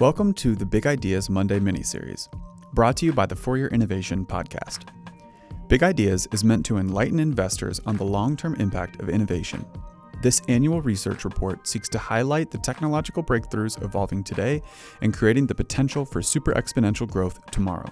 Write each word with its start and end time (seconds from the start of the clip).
Welcome 0.00 0.32
to 0.34 0.54
the 0.54 0.64
Big 0.64 0.86
Ideas 0.86 1.28
Monday 1.28 1.58
miniseries, 1.58 2.28
brought 2.72 2.96
to 2.98 3.06
you 3.06 3.12
by 3.12 3.26
the 3.26 3.34
For 3.34 3.58
Your 3.58 3.66
Innovation 3.70 4.24
podcast. 4.24 4.84
Big 5.66 5.82
Ideas 5.82 6.28
is 6.30 6.44
meant 6.44 6.64
to 6.66 6.76
enlighten 6.76 7.18
investors 7.18 7.80
on 7.84 7.96
the 7.96 8.04
long 8.04 8.36
term 8.36 8.54
impact 8.60 9.00
of 9.00 9.08
innovation. 9.08 9.66
This 10.22 10.40
annual 10.46 10.82
research 10.82 11.24
report 11.24 11.66
seeks 11.66 11.88
to 11.88 11.98
highlight 11.98 12.52
the 12.52 12.58
technological 12.58 13.24
breakthroughs 13.24 13.82
evolving 13.82 14.22
today 14.22 14.62
and 15.02 15.12
creating 15.12 15.48
the 15.48 15.54
potential 15.56 16.04
for 16.04 16.22
super 16.22 16.52
exponential 16.52 17.10
growth 17.10 17.44
tomorrow. 17.50 17.90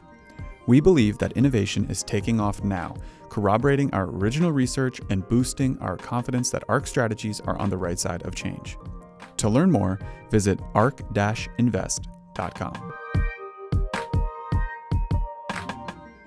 We 0.69 0.79
believe 0.79 1.19
that 1.19 1.33
innovation 1.33 1.91
is 1.91 2.05
taking 2.05 2.39
off 2.39 2.63
now, 2.63 2.95
corroborating 3.31 3.93
our 3.93 4.05
original 4.05 4.53
research 4.53 5.01
and 5.11 5.29
boosting 5.29 5.77
our 5.81 5.97
confidence 5.97 6.51
that 6.51 6.63
ARK 6.69 6.87
strategies 6.87 7.41
are 7.41 7.59
on 7.59 7.69
the 7.69 7.77
right 7.77 7.99
side 7.99 8.25
of 8.25 8.37
change. 8.37 8.77
To 9.39 9.49
learn 9.49 9.71
more, 9.71 9.99
visit 10.31 10.61
ark-invest.com. 10.75 12.93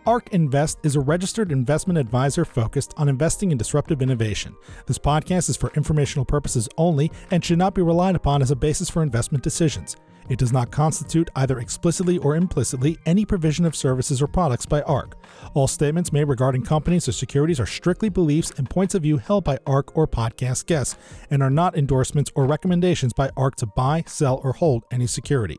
ARK 0.09 0.30
Invest 0.32 0.80
is 0.82 0.95
a 0.95 0.99
registered 0.99 1.52
investment 1.52 1.99
advisor 1.99 2.44
focused 2.44 2.95
on 2.98 3.08
investing 3.08 3.52
in 3.52 3.59
disruptive 3.59 4.02
innovation. 4.02 4.55
This 4.88 4.98
podcast 4.98 5.49
is 5.49 5.58
for 5.58 5.72
informational 5.76 6.26
purposes 6.26 6.68
only 6.77 7.12
and 7.30 7.45
should 7.45 7.59
not 7.59 7.76
be 7.76 7.84
relied 7.84 8.16
upon 8.16 8.41
as 8.41 8.49
a 8.49 8.55
basis 8.55 8.90
for 8.90 9.04
investment 9.04 9.44
decisions. 9.44 9.96
It 10.30 10.38
does 10.38 10.54
not 10.54 10.70
constitute, 10.70 11.30
either 11.36 11.60
explicitly 11.60 12.20
or 12.20 12.36
implicitly, 12.36 13.00
any 13.06 13.26
provision 13.26 13.66
of 13.66 13.76
services 13.76 14.22
or 14.22 14.28
products 14.28 14.68
by 14.68 14.82
ARK. 14.84 15.16
All 15.55 15.68
statements 15.68 16.14
made 16.14 16.26
regarding 16.26 16.64
companies 16.64 17.08
or 17.08 17.12
securities 17.12 17.60
are 17.60 17.66
strictly 17.66 18.10
beliefs 18.10 18.52
and 18.58 18.70
points 18.70 18.94
of 18.94 19.02
view 19.02 19.18
held 19.18 19.44
by 19.44 19.58
ARK 19.66 19.98
or 19.98 20.08
podcast 20.08 20.68
guests, 20.68 20.96
and 21.32 21.42
are 21.42 21.50
not 21.50 21.76
endorsements 21.76 22.32
or 22.36 22.46
recommendations 22.46 23.12
by 23.12 23.32
ARK 23.36 23.55
to 23.55 23.66
buy, 23.66 24.04
sell, 24.05 24.40
or 24.44 24.54
hold 24.54 24.84
any 24.92 25.08
security. 25.08 25.58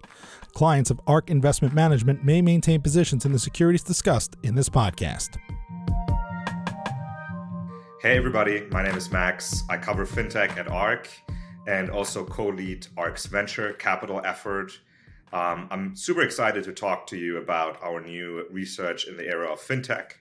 Clients 0.55 0.91
of 0.91 1.01
ARK 1.07 1.31
Investment 1.31 1.75
Management 1.75 2.25
may 2.25 2.41
maintain 2.41 2.81
positions 2.81 3.25
in 3.25 3.33
the 3.33 3.39
securities 3.39 3.83
discussed 3.83 4.37
in 4.45 4.55
this 4.55 4.69
podcast. 4.69 5.37
Hey, 8.03 8.17
everybody, 8.17 8.67
my 8.71 8.83
name 8.83 8.97
is 8.97 9.11
Max. 9.11 9.65
I 9.69 9.77
cover 9.77 10.07
fintech 10.07 10.57
at 10.57 10.69
ARK 10.69 11.09
and 11.71 11.89
also 11.89 12.25
co-lead 12.25 12.89
ARK's 12.97 13.27
venture 13.27 13.73
capital 13.75 14.21
effort. 14.25 14.81
Um, 15.33 15.69
I'm 15.71 15.95
super 15.95 16.23
excited 16.23 16.65
to 16.65 16.73
talk 16.73 17.07
to 17.09 17.17
you 17.17 17.37
about 17.37 17.81
our 17.81 18.01
new 18.01 18.45
research 18.51 19.07
in 19.07 19.17
the 19.17 19.29
area 19.29 19.49
of 19.49 19.61
fintech, 19.61 20.15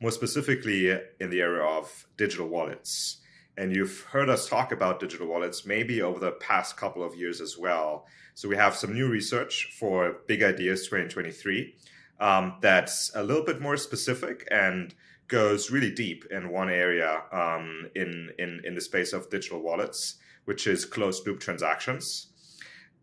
more 0.00 0.12
specifically 0.12 0.90
in 1.18 1.30
the 1.30 1.40
area 1.40 1.64
of 1.64 2.06
digital 2.16 2.46
wallets. 2.46 3.16
And 3.58 3.74
you've 3.74 4.02
heard 4.12 4.28
us 4.28 4.48
talk 4.48 4.70
about 4.70 5.00
digital 5.00 5.26
wallets 5.26 5.66
maybe 5.66 6.02
over 6.02 6.20
the 6.20 6.32
past 6.32 6.76
couple 6.76 7.02
of 7.02 7.16
years 7.16 7.40
as 7.40 7.58
well. 7.58 8.06
So 8.34 8.48
we 8.48 8.54
have 8.54 8.76
some 8.76 8.94
new 8.94 9.08
research 9.08 9.76
for 9.76 10.18
Big 10.28 10.44
Ideas 10.44 10.84
2023 10.84 11.74
um, 12.20 12.58
that's 12.60 13.10
a 13.16 13.24
little 13.24 13.44
bit 13.44 13.60
more 13.60 13.76
specific 13.76 14.46
and 14.52 14.94
goes 15.26 15.68
really 15.68 15.90
deep 15.90 16.26
in 16.30 16.50
one 16.50 16.70
area 16.70 17.22
um, 17.32 17.90
in, 17.96 18.30
in, 18.38 18.60
in 18.62 18.76
the 18.76 18.80
space 18.80 19.12
of 19.12 19.28
digital 19.30 19.60
wallets 19.60 20.18
which 20.46 20.66
is 20.66 20.84
closed 20.84 21.26
loop 21.26 21.38
transactions. 21.38 22.28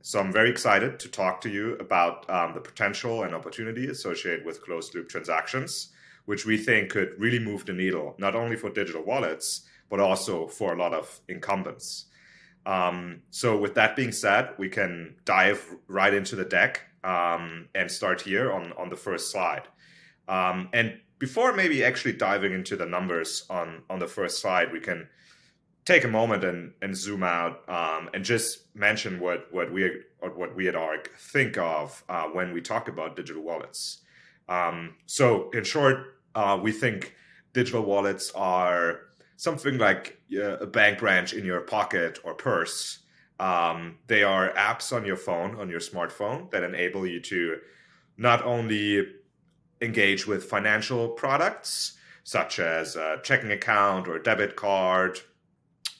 So 0.01 0.19
I'm 0.19 0.33
very 0.33 0.49
excited 0.49 0.99
to 0.99 1.07
talk 1.07 1.39
to 1.41 1.49
you 1.49 1.75
about 1.75 2.29
um, 2.29 2.53
the 2.53 2.59
potential 2.59 3.23
and 3.23 3.33
opportunity 3.33 3.87
associated 3.87 4.45
with 4.45 4.61
closed 4.61 4.93
loop 4.93 5.07
transactions, 5.07 5.93
which 6.25 6.45
we 6.45 6.57
think 6.57 6.89
could 6.89 7.13
really 7.17 7.39
move 7.39 7.65
the 7.65 7.71
needle, 7.71 8.15
not 8.17 8.35
only 8.35 8.57
for 8.57 8.69
digital 8.69 9.03
wallets, 9.03 9.65
but 9.89 10.01
also 10.01 10.47
for 10.47 10.73
a 10.73 10.77
lot 10.77 10.93
of 10.93 11.21
incumbents. 11.29 12.05
Um, 12.65 13.21
so 13.29 13.57
with 13.57 13.75
that 13.75 13.95
being 13.95 14.11
said, 14.11 14.49
we 14.57 14.67
can 14.67 15.15
dive 15.23 15.63
right 15.87 16.13
into 16.13 16.35
the 16.35 16.45
deck 16.45 16.81
um, 17.03 17.69
and 17.75 17.89
start 17.89 18.21
here 18.21 18.51
on, 18.51 18.73
on 18.73 18.89
the 18.89 18.95
first 18.95 19.31
slide. 19.31 19.67
Um, 20.27 20.69
and 20.73 20.99
before 21.19 21.53
maybe 21.53 21.83
actually 21.83 22.13
diving 22.13 22.53
into 22.53 22.75
the 22.75 22.85
numbers 22.85 23.45
on, 23.49 23.83
on 23.89 23.99
the 23.99 24.07
first 24.07 24.41
slide, 24.41 24.73
we 24.73 24.79
can 24.79 25.07
take 25.85 26.03
a 26.03 26.07
moment 26.07 26.43
and, 26.43 26.73
and 26.81 26.95
zoom 26.95 27.23
out 27.23 27.67
um, 27.67 28.09
and 28.13 28.23
just 28.23 28.73
mention 28.75 29.19
what 29.19 29.47
what 29.51 29.71
we 29.71 30.01
what 30.19 30.55
we 30.55 30.67
at 30.67 30.75
ARK 30.75 31.11
think 31.17 31.57
of 31.57 32.03
uh, 32.09 32.23
when 32.25 32.53
we 32.53 32.61
talk 32.61 32.87
about 32.87 33.15
digital 33.15 33.43
wallets. 33.43 33.99
Um, 34.47 34.95
so, 35.05 35.49
in 35.51 35.63
short, 35.63 36.19
uh, 36.35 36.59
we 36.61 36.71
think 36.71 37.15
digital 37.53 37.83
wallets 37.83 38.31
are 38.35 39.01
something 39.35 39.77
like 39.77 40.19
uh, 40.33 40.57
a 40.57 40.67
bank 40.67 40.99
branch 40.99 41.33
in 41.33 41.45
your 41.45 41.61
pocket 41.61 42.19
or 42.23 42.33
purse. 42.33 42.99
Um, 43.39 43.97
they 44.07 44.23
are 44.23 44.53
apps 44.53 44.95
on 44.95 45.05
your 45.05 45.17
phone, 45.17 45.59
on 45.59 45.69
your 45.69 45.79
smartphone, 45.79 46.49
that 46.51 46.63
enable 46.63 47.05
you 47.05 47.19
to 47.21 47.57
not 48.17 48.45
only 48.45 49.07
engage 49.81 50.27
with 50.27 50.45
financial 50.45 51.09
products 51.09 51.97
such 52.23 52.59
as 52.59 52.95
a 52.95 53.19
checking 53.23 53.51
account 53.51 54.07
or 54.07 54.17
debit 54.17 54.55
card 54.55 55.19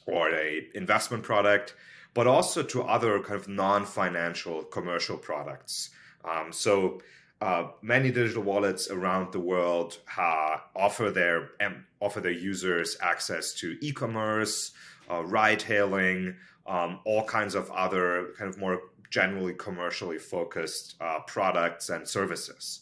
or 0.06 0.30
a 0.30 0.68
investment 0.74 1.22
product, 1.22 1.74
but 2.14 2.26
also 2.26 2.62
to 2.62 2.82
other 2.82 3.20
kind 3.20 3.40
of 3.40 3.48
non-financial 3.48 4.64
commercial 4.64 5.16
products. 5.16 5.90
Um, 6.24 6.52
so 6.52 7.00
uh, 7.40 7.68
many 7.82 8.10
digital 8.10 8.42
wallets 8.42 8.88
around 8.90 9.32
the 9.32 9.40
world 9.40 9.98
uh, 10.16 10.56
offer 10.74 11.10
their 11.10 11.50
um, 11.60 11.84
offer 12.00 12.20
their 12.20 12.32
users 12.32 12.96
access 13.02 13.52
to 13.54 13.76
e-commerce, 13.80 14.72
uh, 15.10 15.22
ride-hailing, 15.24 16.36
um, 16.66 17.00
all 17.04 17.24
kinds 17.24 17.54
of 17.54 17.70
other 17.70 18.32
kind 18.38 18.48
of 18.48 18.58
more 18.58 18.80
generally 19.10 19.54
commercially 19.54 20.18
focused 20.18 20.96
uh, 21.00 21.20
products 21.26 21.88
and 21.88 22.08
services. 22.08 22.80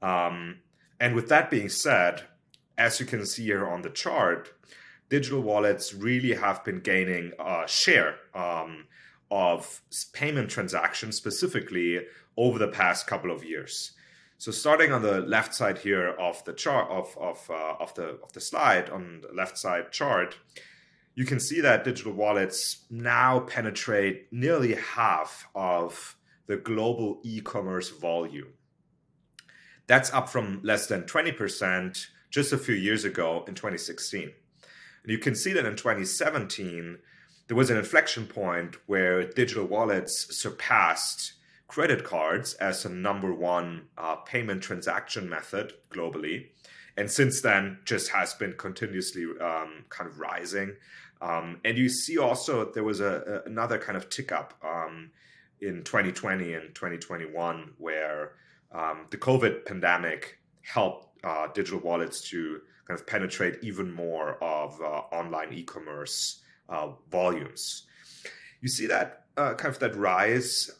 Um, 0.00 0.58
and 1.00 1.14
with 1.14 1.28
that 1.28 1.50
being 1.50 1.68
said, 1.68 2.22
as 2.78 3.00
you 3.00 3.06
can 3.06 3.24
see 3.26 3.44
here 3.44 3.66
on 3.66 3.82
the 3.82 3.90
chart, 3.90 4.52
digital 5.12 5.42
wallets 5.42 5.92
really 5.92 6.32
have 6.32 6.64
been 6.64 6.80
gaining 6.80 7.32
a 7.38 7.68
share 7.68 8.14
um, 8.34 8.86
of 9.30 9.82
payment 10.14 10.48
transactions 10.48 11.16
specifically 11.16 12.00
over 12.38 12.58
the 12.58 12.66
past 12.66 13.06
couple 13.06 13.30
of 13.30 13.44
years. 13.44 13.92
So 14.38 14.50
starting 14.50 14.90
on 14.90 15.02
the 15.02 15.20
left 15.20 15.54
side 15.54 15.76
here 15.76 16.08
of 16.18 16.42
the 16.46 16.54
chart 16.54 16.90
of 16.90 17.14
of, 17.20 17.38
uh, 17.50 17.74
of 17.78 17.92
the 17.92 18.18
of 18.22 18.32
the 18.32 18.40
slide 18.40 18.88
on 18.88 19.20
the 19.20 19.34
left 19.34 19.58
side 19.58 19.92
chart, 19.92 20.38
you 21.14 21.26
can 21.26 21.38
see 21.38 21.60
that 21.60 21.84
digital 21.84 22.14
wallets 22.14 22.86
now 22.88 23.40
penetrate 23.40 24.32
nearly 24.32 24.76
half 24.76 25.46
of 25.54 26.16
the 26.46 26.56
global 26.56 27.20
e-commerce 27.22 27.90
volume. 27.90 28.54
That's 29.86 30.10
up 30.14 30.30
from 30.30 30.60
less 30.62 30.86
than 30.86 31.02
20% 31.02 32.06
just 32.30 32.54
a 32.54 32.56
few 32.56 32.74
years 32.74 33.04
ago 33.04 33.44
in 33.46 33.54
2016. 33.54 34.32
And 35.02 35.12
you 35.12 35.18
can 35.18 35.34
see 35.34 35.52
that 35.52 35.66
in 35.66 35.76
2017, 35.76 36.98
there 37.48 37.56
was 37.56 37.70
an 37.70 37.76
inflection 37.76 38.26
point 38.26 38.76
where 38.86 39.24
digital 39.24 39.64
wallets 39.64 40.36
surpassed 40.36 41.34
credit 41.68 42.04
cards 42.04 42.54
as 42.54 42.84
a 42.84 42.88
number 42.88 43.32
one 43.32 43.82
uh, 43.98 44.16
payment 44.16 44.62
transaction 44.62 45.28
method 45.28 45.72
globally. 45.90 46.48
And 46.96 47.10
since 47.10 47.40
then, 47.40 47.78
just 47.84 48.10
has 48.10 48.34
been 48.34 48.54
continuously 48.58 49.24
um, 49.40 49.84
kind 49.88 50.08
of 50.08 50.18
rising. 50.20 50.76
Um, 51.22 51.60
and 51.64 51.78
you 51.78 51.88
see 51.88 52.18
also 52.18 52.70
there 52.72 52.84
was 52.84 53.00
a, 53.00 53.42
a 53.44 53.48
another 53.48 53.78
kind 53.78 53.96
of 53.96 54.10
tick 54.10 54.32
up 54.32 54.54
um, 54.62 55.10
in 55.60 55.84
2020 55.84 56.52
and 56.54 56.74
2021 56.74 57.72
where 57.78 58.32
um, 58.72 59.06
the 59.10 59.16
COVID 59.16 59.64
pandemic 59.64 60.38
helped 60.62 61.24
uh, 61.24 61.46
digital 61.54 61.80
wallets 61.80 62.28
to 62.30 62.60
kind 62.92 63.00
of 63.00 63.06
penetrate 63.06 63.58
even 63.62 63.90
more 63.90 64.42
of 64.42 64.78
uh, 64.80 64.84
online 64.84 65.52
e-commerce 65.52 66.42
uh, 66.68 66.88
volumes. 67.10 67.86
You 68.60 68.68
see 68.68 68.86
that 68.86 69.24
uh, 69.36 69.54
kind 69.54 69.74
of 69.74 69.80
that 69.80 69.96
rise 69.96 70.70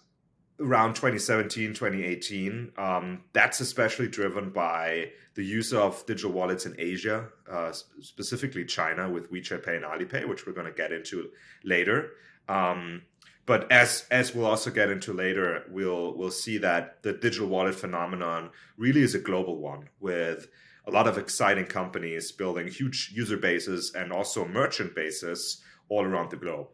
around 0.61 0.95
2017, 0.95 1.75
2018. 1.75 2.73
Um, 2.77 3.23
that's 3.33 3.61
especially 3.61 4.09
driven 4.09 4.51
by 4.51 5.11
the 5.35 5.45
use 5.45 5.73
of 5.73 6.05
digital 6.07 6.33
wallets 6.33 6.67
in 6.67 6.77
Asia, 6.79 7.29
uh, 7.51 7.73
specifically 8.01 8.67
China 8.67 9.09
with 9.09 9.33
WeChat 9.33 9.65
Pay 9.65 9.77
and 9.77 9.85
Alipay, 9.85 10.29
which 10.29 10.47
we're 10.47 10.53
going 10.53 10.67
to 10.67 10.73
get 10.73 10.93
into 10.93 11.31
later. 11.65 12.11
Um, 12.49 13.03
but 13.47 13.73
as 13.73 14.07
as 14.11 14.35
we'll 14.35 14.47
also 14.47 14.71
get 14.71 14.91
into 14.91 15.13
later, 15.13 15.65
we'll 15.71 16.17
we'll 16.17 16.31
see 16.31 16.59
that 16.59 17.03
the 17.03 17.15
digital 17.15 17.49
wallet 17.49 17.75
phenomenon 17.75 18.51
really 18.77 19.01
is 19.01 19.15
a 19.15 19.19
global 19.19 19.57
one 19.57 19.89
with 19.99 20.47
a 20.87 20.91
lot 20.91 21.07
of 21.07 21.19
exciting 21.19 21.67
companies 21.67 22.33
building 22.33 22.69
huge 22.69 23.13
user 23.15 23.37
bases 23.37 23.93
and 23.95 24.13
also 24.13 24.47
merchant 24.47 24.95
bases 24.95 25.63
all 25.89 26.05
around 26.05 26.31
the 26.31 26.37
globe. 26.37 26.69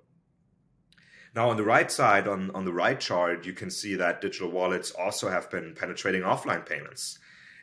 Now, 1.35 1.51
on 1.51 1.57
the 1.57 1.65
right 1.65 1.91
side, 1.91 2.27
on, 2.27 2.51
on 2.53 2.65
the 2.65 2.73
right 2.73 2.99
chart, 2.99 3.45
you 3.45 3.53
can 3.53 3.71
see 3.71 3.95
that 3.97 4.21
digital 4.21 4.51
wallets 4.51 4.91
also 4.93 5.29
have 5.29 5.51
been 5.51 5.75
penetrating 5.75 6.23
offline 6.23 6.67
payments. 6.67 7.19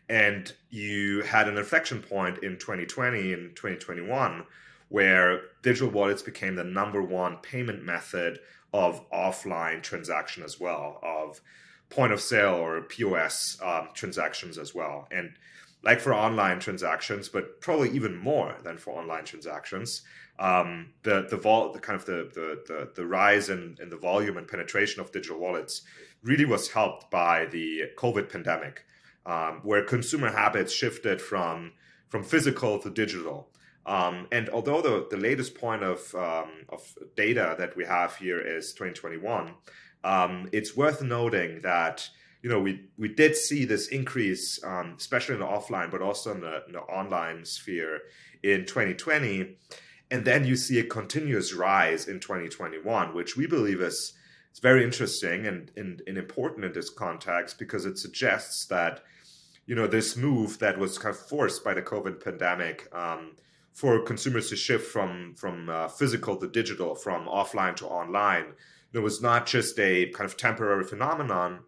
And 0.08 0.54
you 0.70 1.24
had 1.24 1.48
an 1.48 1.58
inflection 1.58 2.02
point 2.02 2.44
in 2.44 2.58
2020 2.58 3.34
and 3.34 3.56
2021 3.56 4.46
where 4.90 5.42
digital 5.64 5.90
wallets 5.90 6.22
became 6.22 6.56
the 6.56 6.64
number 6.64 7.02
one 7.02 7.38
payment 7.38 7.84
method 7.84 8.40
of 8.72 9.10
offline 9.10 9.82
transaction 9.82 10.44
as 10.44 10.60
well, 10.60 11.00
of 11.02 11.42
point 11.90 12.14
of 12.14 12.22
sale 12.22 12.54
or 12.54 12.82
POS 12.82 13.58
um, 13.64 13.90
transactions 13.94 14.58
as 14.58 14.76
well. 14.76 15.08
And 15.12 15.34
like 15.86 16.02
for 16.02 16.14
online 16.14 16.60
transactions, 16.60 17.30
but 17.30 17.62
probably 17.62 17.92
even 17.92 18.18
more 18.18 18.56
than 18.64 18.78
for 18.78 19.00
online 19.00 19.24
transactions, 19.24 20.02
um, 20.40 20.94
the 21.04 21.28
the 21.30 21.38
vol 21.38 21.72
the 21.72 21.80
kind 21.80 21.98
of 22.00 22.06
the 22.06 22.30
the 22.34 22.64
the, 22.68 22.92
the 22.96 23.06
rise 23.06 23.50
in, 23.50 23.78
in 23.82 23.90
the 23.90 23.98
volume 23.98 24.38
and 24.38 24.48
penetration 24.48 25.00
of 25.00 25.12
digital 25.12 25.40
wallets 25.40 25.84
really 26.24 26.46
was 26.46 26.72
helped 26.72 27.10
by 27.12 27.46
the 27.46 27.84
COVID 27.98 28.30
pandemic, 28.30 28.84
um, 29.26 29.62
where 29.64 29.84
consumer 29.84 30.32
habits 30.32 30.74
shifted 30.74 31.22
from 31.22 31.72
from 32.10 32.24
physical 32.24 32.80
to 32.80 32.90
digital. 32.90 33.50
Um, 33.86 34.28
and 34.32 34.50
although 34.50 34.82
the, 34.82 35.08
the 35.12 35.18
latest 35.18 35.54
point 35.54 35.84
of, 35.84 36.16
um, 36.16 36.66
of 36.70 36.82
data 37.16 37.56
that 37.60 37.76
we 37.76 37.86
have 37.86 38.16
here 38.16 38.40
is 38.40 38.74
2021, 38.74 39.54
um, 40.04 40.50
it's 40.52 40.76
worth 40.76 41.04
noting 41.04 41.62
that 41.62 42.10
you 42.46 42.52
know 42.52 42.60
we 42.60 42.82
we 43.00 43.10
did 43.10 43.36
see 43.36 43.66
this 43.66 43.88
increase, 43.88 44.64
um, 44.64 44.94
especially 45.00 45.34
in 45.34 45.42
the 45.42 45.48
offline, 45.48 45.90
but 45.90 46.04
also 46.04 46.32
in 46.32 46.42
the, 46.42 46.64
in 46.68 46.74
the 46.74 46.82
online 46.82 47.44
sphere 47.44 48.02
in 48.44 48.66
2020 48.66 49.58
and 50.12 50.24
then 50.26 50.46
you 50.46 50.56
see 50.56 50.78
a 50.78 50.84
continuous 50.84 51.52
rise 51.54 52.08
in 52.08 52.20
2021 52.20 53.16
which 53.16 53.36
we 53.36 53.48
believe 53.48 53.82
is 53.82 54.14
it's 54.52 54.60
very 54.60 54.84
interesting 54.84 55.48
and, 55.48 55.72
and, 55.76 56.04
and, 56.06 56.18
important 56.18 56.64
in 56.64 56.72
this 56.72 56.90
context 56.90 57.58
because 57.58 57.86
it 57.86 57.98
suggests 57.98 58.68
that 58.68 59.04
you 59.66 59.74
know 59.74 59.88
this 59.88 60.16
move 60.16 60.60
that 60.60 60.78
was 60.78 61.00
kind 61.00 61.16
of 61.16 61.20
forced 61.20 61.64
by 61.64 61.74
the 61.74 61.82
covid 61.82 62.24
pandemic 62.24 62.88
um, 62.94 63.32
for 63.74 64.00
consumers 64.04 64.50
to 64.50 64.56
shift 64.56 64.92
from 64.92 65.34
from 65.36 65.70
uh, 65.70 65.88
physical 65.88 66.38
to 66.38 66.48
digital 66.48 66.94
from 66.94 67.26
offline 67.26 67.76
to 67.76 67.88
online 67.88 68.46
it 68.94 69.00
was 69.00 69.22
not 69.22 69.46
just 69.46 69.80
a 69.80 70.06
kind 70.12 70.30
of 70.30 70.38
temporary 70.38 70.84
phenomenon 70.84 71.60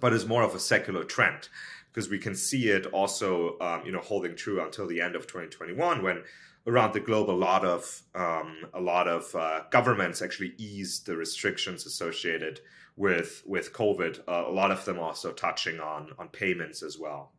but 0.00 0.12
is 0.12 0.26
more 0.26 0.42
of 0.42 0.54
a 0.54 0.60
secular 0.60 1.04
trend 1.04 1.48
because 1.92 2.08
we 2.08 2.18
can 2.18 2.34
see 2.34 2.68
it 2.68 2.86
also 2.86 3.58
um, 3.60 3.82
you 3.84 3.92
know 3.92 4.00
holding 4.00 4.36
true 4.36 4.62
until 4.62 4.86
the 4.86 5.00
end 5.00 5.16
of 5.16 5.22
2021 5.26 6.02
when 6.02 6.22
around 6.68 6.92
the 6.92 7.00
globe, 7.00 7.30
a 7.30 7.32
lot 7.32 7.64
of 7.64 8.02
um, 8.14 8.66
a 8.74 8.80
lot 8.80 9.08
of 9.08 9.34
uh, 9.34 9.62
governments 9.70 10.22
actually 10.22 10.54
eased 10.58 11.06
the 11.06 11.16
restrictions 11.16 11.86
associated 11.86 12.60
with 12.96 13.42
with 13.46 13.72
COVID. 13.72 14.20
Uh, 14.28 14.44
a 14.46 14.52
lot 14.52 14.70
of 14.70 14.84
them 14.84 14.98
also 14.98 15.32
touching 15.32 15.80
on 15.80 16.12
on 16.18 16.28
payments 16.28 16.82
as 16.82 16.98
well. 16.98 17.32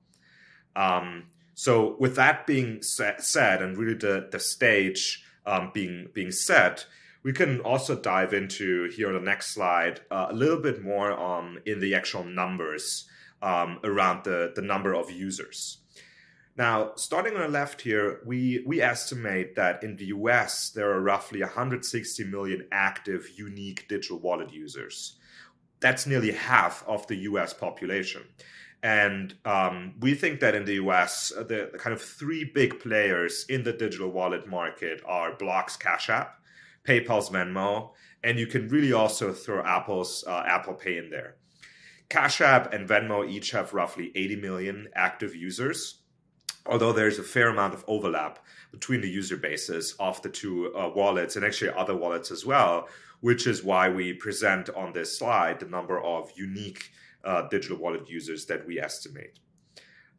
Um, 0.76 1.28
so, 1.54 1.96
with 2.00 2.16
that 2.16 2.48
being 2.48 2.82
said, 2.82 3.62
and 3.62 3.78
really 3.78 3.94
the 3.94 4.28
the 4.32 4.40
stage 4.40 5.24
um, 5.46 5.72
being 5.74 6.10
being 6.14 6.32
set, 6.32 6.86
we 7.24 7.34
can 7.34 7.60
also 7.62 7.96
dive 7.96 8.34
into 8.34 8.90
here 8.90 9.08
on 9.08 9.14
the 9.14 9.20
next 9.20 9.54
slide 9.54 10.02
uh, 10.10 10.28
a 10.30 10.34
little 10.34 10.62
bit 10.62 10.82
more 10.82 11.12
on 11.12 11.60
in 11.66 11.80
the 11.80 11.96
actual 11.96 12.24
numbers 12.24 13.08
um, 13.42 13.80
around 13.84 14.24
the 14.24 14.52
the 14.56 14.62
number 14.62 14.94
of 14.94 15.12
users. 15.12 15.80
Now, 16.60 16.92
starting 16.96 17.36
on 17.36 17.42
the 17.42 17.48
left 17.48 17.80
here, 17.80 18.20
we, 18.26 18.62
we 18.66 18.82
estimate 18.82 19.56
that 19.56 19.82
in 19.82 19.96
the 19.96 20.08
US, 20.08 20.72
there 20.72 20.92
are 20.92 21.00
roughly 21.00 21.40
160 21.40 22.26
million 22.26 22.68
active 22.70 23.30
unique 23.38 23.88
digital 23.88 24.20
wallet 24.20 24.52
users. 24.52 25.16
That's 25.80 26.06
nearly 26.06 26.34
half 26.34 26.84
of 26.86 27.08
the 27.08 27.16
US 27.16 27.54
population. 27.54 28.24
And 28.84 29.36
um, 29.46 29.94
we 30.02 30.16
think 30.16 30.42
that 30.42 30.54
in 30.54 30.66
the 30.66 30.74
US, 30.86 31.30
the, 31.30 31.70
the, 31.72 31.78
kind 31.78 31.94
of 31.94 32.02
three 32.02 32.44
big 32.44 32.82
players 32.82 33.46
in 33.48 33.64
the 33.64 33.72
digital 33.72 34.10
wallet 34.10 34.46
market 34.46 35.02
are 35.06 35.38
Block's 35.38 35.78
Cash 35.78 36.10
App, 36.10 36.39
PayPal's 36.90 37.30
Venmo, 37.30 37.92
and 38.24 38.40
you 38.40 38.48
can 38.48 38.68
really 38.68 38.94
also 38.94 39.32
throw 39.32 39.64
Apple's 39.64 40.24
uh, 40.28 40.44
Apple 40.46 40.74
Pay 40.74 40.98
in 40.98 41.10
there. 41.10 41.36
Cash 42.10 42.42
App 42.42 42.74
and 42.74 42.90
Venmo 42.90 43.30
each 43.30 43.52
have 43.52 43.74
roughly 43.74 44.12
80 44.16 44.36
million 44.38 44.88
active 44.96 45.36
users 45.36 46.00
although 46.70 46.94
there's 46.94 47.20
a 47.20 47.24
fair 47.24 47.50
amount 47.50 47.74
of 47.74 47.84
overlap 47.88 48.40
between 48.72 49.02
the 49.02 49.10
user 49.10 49.36
bases 49.36 49.96
of 50.00 50.22
the 50.22 50.30
two 50.30 50.74
uh, 50.76 50.90
wallets 50.96 51.36
and 51.36 51.44
actually 51.44 51.72
other 51.72 51.96
wallets 51.96 52.32
as 52.32 52.46
well, 52.46 52.88
which 53.22 53.48
is 53.48 53.64
why 53.64 53.90
we 53.90 54.14
present 54.14 54.70
on 54.72 54.94
this 54.94 55.18
slide 55.18 55.60
the 55.60 55.66
number 55.66 56.00
of 56.02 56.32
unique 56.36 56.92
uh, 57.24 57.48
digital 57.50 57.78
wallet 57.78 58.08
users 58.08 58.46
that 58.46 58.66
we 58.68 58.80
estimate. 58.80 59.40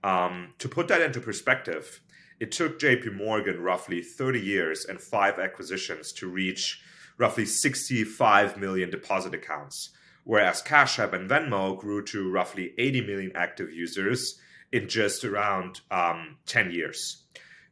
Um, 0.03 0.55
to 0.59 0.69
put 0.69 0.89
that 0.89 1.03
into 1.03 1.21
perspective, 1.21 2.01
it 2.41 2.51
took 2.51 2.81
JP 2.81 3.15
Morgan 3.17 3.63
roughly 3.63 4.03
30 4.03 4.41
years 4.41 4.87
and 4.87 5.01
five 5.01 5.39
acquisitions 5.39 6.11
to 6.13 6.27
reach 6.27 6.83
roughly 7.19 7.45
65 7.45 8.57
million 8.57 8.89
deposit 8.89 9.35
accounts, 9.35 9.91
whereas 10.25 10.63
Cash 10.63 10.99
App 10.99 11.13
and 11.13 11.29
Venmo 11.29 11.79
grew 11.79 12.03
to 12.07 12.31
roughly 12.31 12.73
80 12.79 13.03
million 13.03 13.33
active 13.35 13.71
users 13.71 14.41
in 14.73 14.89
just 14.89 15.23
around 15.23 15.83
um, 15.91 16.39
10 16.47 16.71
years. 16.71 17.25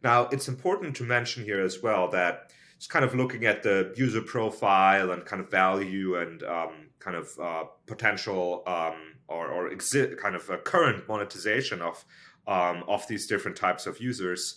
Now, 0.03 0.29
it's 0.31 0.49
important 0.49 0.95
to 0.97 1.03
mention 1.03 1.45
here 1.45 1.61
as 1.61 1.83
well 1.83 2.09
that 2.11 2.53
it's 2.77 2.87
kind 2.87 3.05
of 3.05 3.15
looking 3.15 3.47
at 3.47 3.63
the 3.63 3.93
user 3.97 4.21
profile 4.21 5.11
and 5.11 5.25
kind 5.25 5.43
of 5.43 5.51
value 5.51 6.17
and 6.17 6.43
um, 6.43 6.89
kind 6.99 7.17
of 7.17 7.39
uh, 7.41 7.65
potential 7.87 8.63
um, 8.67 9.15
or, 9.29 9.49
or 9.49 9.71
exi- 9.71 10.17
kind 10.19 10.37
of 10.37 10.49
a 10.51 10.59
current 10.59 11.09
monetization 11.09 11.81
of 11.81 12.05
um, 12.49 12.83
of 12.89 13.07
these 13.07 13.27
different 13.27 13.57
types 13.57 13.87
of 13.87 14.01
users. 14.01 14.57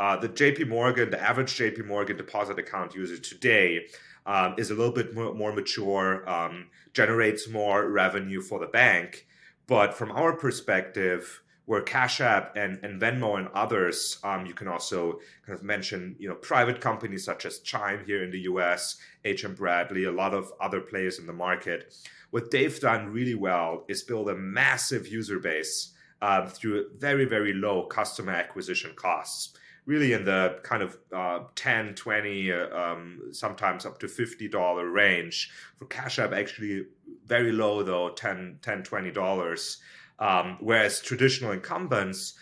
Uh, 0.00 0.16
the 0.16 0.28
JP 0.28 0.68
Morgan, 0.68 1.10
the 1.10 1.20
average 1.20 1.56
JP 1.56 1.86
Morgan 1.86 2.16
deposit 2.16 2.58
account 2.58 2.94
user 2.94 3.18
today 3.18 3.86
um, 4.26 4.54
is 4.56 4.70
a 4.70 4.74
little 4.74 4.92
bit 4.92 5.14
more, 5.14 5.34
more 5.34 5.52
mature, 5.52 6.28
um, 6.28 6.68
generates 6.94 7.48
more 7.48 7.88
revenue 7.88 8.40
for 8.40 8.58
the 8.58 8.66
bank. 8.66 9.26
But 9.66 9.94
from 9.94 10.10
our 10.12 10.32
perspective, 10.32 11.42
where 11.66 11.82
Cash 11.82 12.22
App 12.22 12.56
and, 12.56 12.82
and 12.82 12.98
Venmo 12.98 13.38
and 13.38 13.48
others, 13.48 14.18
um, 14.24 14.46
you 14.46 14.54
can 14.54 14.68
also 14.68 15.20
kind 15.44 15.58
of 15.58 15.62
mention, 15.62 16.16
you 16.18 16.26
know, 16.26 16.34
private 16.34 16.80
companies 16.80 17.24
such 17.24 17.44
as 17.44 17.58
Chime 17.58 18.02
here 18.06 18.24
in 18.24 18.30
the 18.30 18.40
US, 18.40 18.96
HM 19.26 19.54
Bradley, 19.54 20.04
a 20.04 20.12
lot 20.12 20.32
of 20.32 20.50
other 20.62 20.80
players 20.80 21.18
in 21.18 21.26
the 21.26 21.32
market. 21.34 21.94
What 22.30 22.50
they've 22.50 22.80
done 22.80 23.12
really 23.12 23.34
well 23.34 23.84
is 23.86 24.02
build 24.02 24.30
a 24.30 24.34
massive 24.34 25.08
user 25.08 25.38
base 25.38 25.92
um, 26.22 26.46
through 26.46 26.90
very, 26.96 27.24
very 27.24 27.52
low 27.52 27.86
customer 27.86 28.32
acquisition 28.32 28.92
costs. 28.96 29.56
Really 29.86 30.12
in 30.12 30.24
the 30.24 30.58
kind 30.64 30.82
of 30.82 30.98
uh, 31.14 31.44
10, 31.54 31.94
20, 31.94 32.52
uh, 32.52 32.76
um, 32.76 33.20
sometimes 33.32 33.86
up 33.86 33.98
to 34.00 34.06
$50 34.06 34.92
range. 34.92 35.50
For 35.78 35.86
Cash 35.86 36.18
App, 36.18 36.32
actually 36.32 36.86
very 37.24 37.52
low 37.52 37.82
though, 37.82 38.10
10, 38.10 38.58
10 38.60 38.82
$20. 38.82 39.76
Um, 40.18 40.58
whereas 40.60 41.00
traditional 41.00 41.52
incumbents 41.52 42.34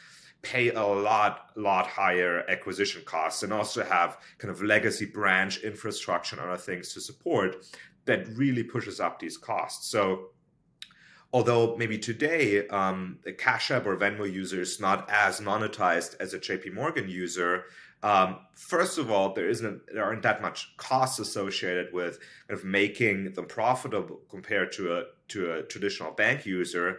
pay 0.43 0.71
a 0.71 0.83
lot, 0.83 1.51
lot 1.57 1.87
higher 1.87 2.45
acquisition 2.49 3.03
costs 3.05 3.43
and 3.43 3.53
also 3.53 3.85
have 3.85 4.19
kind 4.39 4.51
of 4.51 4.63
legacy 4.63 5.05
branch 5.05 5.59
infrastructure 5.59 6.37
and 6.37 6.45
other 6.45 6.57
things 6.57 6.95
to 6.95 7.01
support 7.01 7.67
that 8.05 8.29
really 8.29 8.63
pushes 8.63 9.01
up 9.01 9.19
these 9.19 9.37
costs. 9.37 9.89
So 9.89 10.31
although 11.33 11.77
maybe 11.77 11.99
today 11.99 12.67
um, 12.69 13.19
the 13.25 13.33
Cash 13.33 13.71
App 13.71 13.87
or 13.87 13.97
Venmo 13.97 14.31
user 14.31 14.61
is 14.61 14.81
not 14.81 15.09
as 15.11 15.41
monetized 15.41 16.17
as 16.21 16.35
a 16.35 16.39
JP 16.39 16.75
Morgan 16.75 17.09
user, 17.09 17.65
um, 18.03 18.39
first 18.55 18.99
of 18.99 19.11
all, 19.11 19.33
there 19.35 19.49
isn't 19.49 19.83
there 19.93 20.05
aren't 20.05 20.23
that 20.23 20.43
much 20.43 20.77
costs 20.77 21.19
associated 21.19 21.93
with 21.93 22.21
kind 22.47 22.59
of 22.59 22.65
making 22.65 23.33
them 23.33 23.47
profitable 23.47 24.21
compared 24.31 24.73
to 24.73 24.97
a 24.97 25.05
to 25.29 25.53
a 25.53 25.63
traditional 25.63 26.13
bank 26.13 26.47
user. 26.47 26.99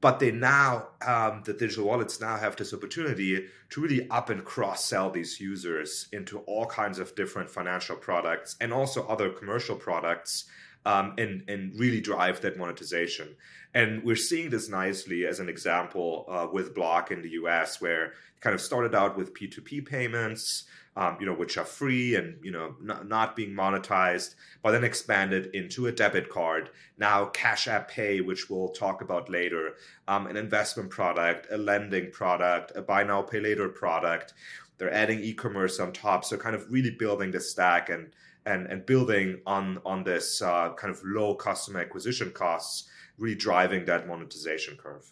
But 0.00 0.18
they 0.18 0.32
now 0.32 0.88
um, 1.06 1.42
the 1.44 1.52
digital 1.52 1.84
wallets 1.84 2.20
now 2.20 2.36
have 2.36 2.56
this 2.56 2.74
opportunity 2.74 3.46
to 3.70 3.80
really 3.80 4.08
up 4.10 4.30
and 4.30 4.44
cross 4.44 4.84
sell 4.84 5.10
these 5.10 5.38
users 5.38 6.08
into 6.12 6.40
all 6.40 6.66
kinds 6.66 6.98
of 6.98 7.14
different 7.14 7.48
financial 7.48 7.94
products 7.94 8.56
and 8.60 8.72
also 8.72 9.06
other 9.06 9.30
commercial 9.30 9.76
products 9.76 10.46
um, 10.86 11.14
and 11.18 11.44
and 11.48 11.78
really 11.78 12.00
drive 12.00 12.40
that 12.40 12.56
monetization 12.56 13.28
and 13.74 14.04
we're 14.04 14.16
seeing 14.16 14.50
this 14.50 14.68
nicely 14.68 15.24
as 15.26 15.40
an 15.40 15.48
example 15.48 16.26
uh, 16.28 16.46
with 16.52 16.74
block 16.74 17.10
in 17.10 17.22
the 17.22 17.30
us 17.30 17.80
where 17.80 18.06
it 18.06 18.12
kind 18.40 18.54
of 18.54 18.60
started 18.60 18.94
out 18.94 19.16
with 19.16 19.34
p2p 19.34 19.86
payments 19.86 20.64
um, 20.96 21.16
you 21.18 21.26
know, 21.26 21.32
which 21.32 21.56
are 21.56 21.64
free 21.64 22.16
and 22.16 22.36
you 22.42 22.50
know 22.50 22.74
not, 22.80 23.08
not 23.08 23.36
being 23.36 23.54
monetized, 23.54 24.34
but 24.62 24.72
then 24.72 24.84
expanded 24.84 25.46
into 25.54 25.86
a 25.86 25.92
debit 25.92 26.28
card. 26.28 26.70
Now 26.98 27.26
Cash 27.26 27.66
App 27.66 27.90
Pay, 27.90 28.20
which 28.20 28.50
we'll 28.50 28.68
talk 28.68 29.00
about 29.00 29.30
later, 29.30 29.76
um, 30.06 30.26
an 30.26 30.36
investment 30.36 30.90
product, 30.90 31.46
a 31.50 31.56
lending 31.56 32.10
product, 32.10 32.72
a 32.74 32.82
buy 32.82 33.04
now 33.04 33.22
pay 33.22 33.40
later 33.40 33.68
product. 33.68 34.34
They're 34.78 34.92
adding 34.92 35.20
e-commerce 35.20 35.78
on 35.80 35.92
top, 35.92 36.24
so 36.24 36.36
kind 36.36 36.56
of 36.56 36.70
really 36.70 36.90
building 36.90 37.30
the 37.30 37.40
stack 37.40 37.88
and 37.88 38.10
and 38.46 38.66
and 38.66 38.86
building 38.86 39.40
on 39.46 39.78
on 39.84 40.04
this 40.04 40.42
uh, 40.42 40.72
kind 40.74 40.92
of 40.94 41.00
low 41.04 41.34
customer 41.34 41.80
acquisition 41.80 42.30
costs, 42.30 42.88
really 43.18 43.34
driving 43.34 43.84
that 43.86 44.06
monetization 44.06 44.76
curve. 44.76 45.10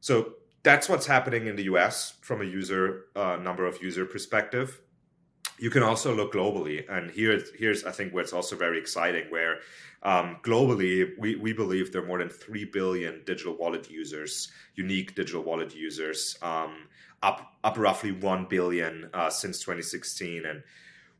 So 0.00 0.34
that's 0.62 0.88
what's 0.88 1.06
happening 1.06 1.46
in 1.46 1.56
the 1.56 1.64
US 1.64 2.14
from 2.20 2.40
a 2.40 2.44
user 2.44 3.06
uh, 3.14 3.36
number 3.36 3.66
of 3.66 3.82
user 3.82 4.04
perspective. 4.04 4.80
you 5.58 5.70
can 5.70 5.82
also 5.82 6.14
look 6.14 6.34
globally, 6.34 6.84
and 6.88 7.10
here 7.10 7.40
here's 7.58 7.84
I 7.84 7.92
think 7.92 8.12
where 8.12 8.22
it's 8.22 8.32
also 8.32 8.56
very 8.56 8.78
exciting. 8.78 9.26
Where 9.30 9.60
um, 10.06 10.36
globally, 10.42 11.10
we, 11.18 11.34
we 11.34 11.52
believe 11.52 11.92
there 11.92 12.02
are 12.02 12.06
more 12.06 12.18
than 12.18 12.28
3 12.28 12.66
billion 12.66 13.22
digital 13.24 13.56
wallet 13.56 13.90
users, 13.90 14.52
unique 14.76 15.16
digital 15.16 15.42
wallet 15.42 15.74
users, 15.74 16.38
um, 16.42 16.86
up, 17.22 17.54
up 17.64 17.76
roughly 17.76 18.12
1 18.12 18.46
billion 18.48 19.10
uh, 19.12 19.30
since 19.30 19.58
2016. 19.58 20.46
And 20.46 20.62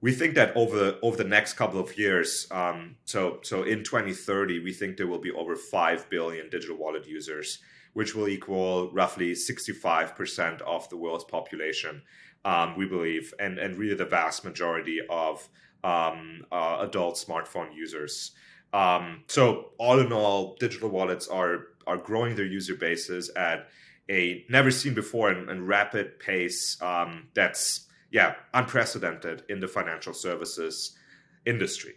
we 0.07 0.13
think 0.13 0.37
that 0.37 0.57
over, 0.57 0.95
over 1.03 1.17
the 1.17 1.25
next 1.25 1.55
couple 1.55 1.81
of 1.81 1.99
years, 1.99 2.47
um, 2.53 2.95
so, 3.07 3.41
so 3.43 3.65
in 3.65 3.83
2030, 3.83 4.61
we 4.61 4.73
think 4.73 4.97
there 4.97 5.09
will 5.09 5.19
be 5.19 5.33
over 5.33 5.57
5 5.57 6.09
billion 6.09 6.49
digital 6.49 6.77
wallet 6.77 7.09
users, 7.09 7.59
which 7.93 8.15
will 8.15 8.29
equal 8.29 8.93
roughly 8.93 9.33
65% 9.33 10.63
of 10.63 10.89
the 10.91 10.97
world's 10.97 11.25
population, 11.25 12.03
um, 12.45 12.77
we 12.77 12.87
believe, 12.87 13.35
and, 13.41 13.59
and 13.59 13.77
really 13.77 13.97
the 13.97 14.05
vast 14.05 14.45
majority 14.45 15.01
of 15.11 15.49
um, 15.83 16.45
uh, 16.53 16.77
adult 16.83 17.17
smartphone 17.17 17.75
users. 17.75 18.31
Um, 18.73 19.25
so 19.27 19.73
all 19.77 19.99
in 19.99 20.13
all, 20.13 20.55
digital 20.61 20.89
wallets 20.89 21.27
are 21.27 21.67
are 21.89 21.97
growing 21.97 22.37
their 22.37 22.47
user 22.47 22.77
bases 22.77 23.29
at 23.31 23.71
a 24.09 24.45
never 24.49 24.71
seen 24.71 24.95
before 24.95 25.31
and, 25.31 25.51
and 25.51 25.67
rapid 25.67 26.21
pace. 26.21 26.81
Um, 26.81 27.27
that's 27.35 27.86
yeah 28.17 28.35
unprecedented 28.55 29.43
in 29.51 29.61
the 29.61 29.69
financial 29.69 30.15
services 30.15 30.97
industry. 31.45 31.93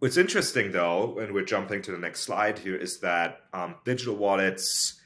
What's 0.00 0.16
interesting 0.16 0.72
though, 0.72 1.18
and 1.20 1.32
we're 1.32 1.44
jumping 1.44 1.82
to 1.82 1.92
the 1.92 1.98
next 2.06 2.22
slide 2.22 2.58
here, 2.58 2.74
is 2.74 2.98
that 2.98 3.42
um, 3.52 3.76
digital 3.84 4.16
wallets 4.16 5.00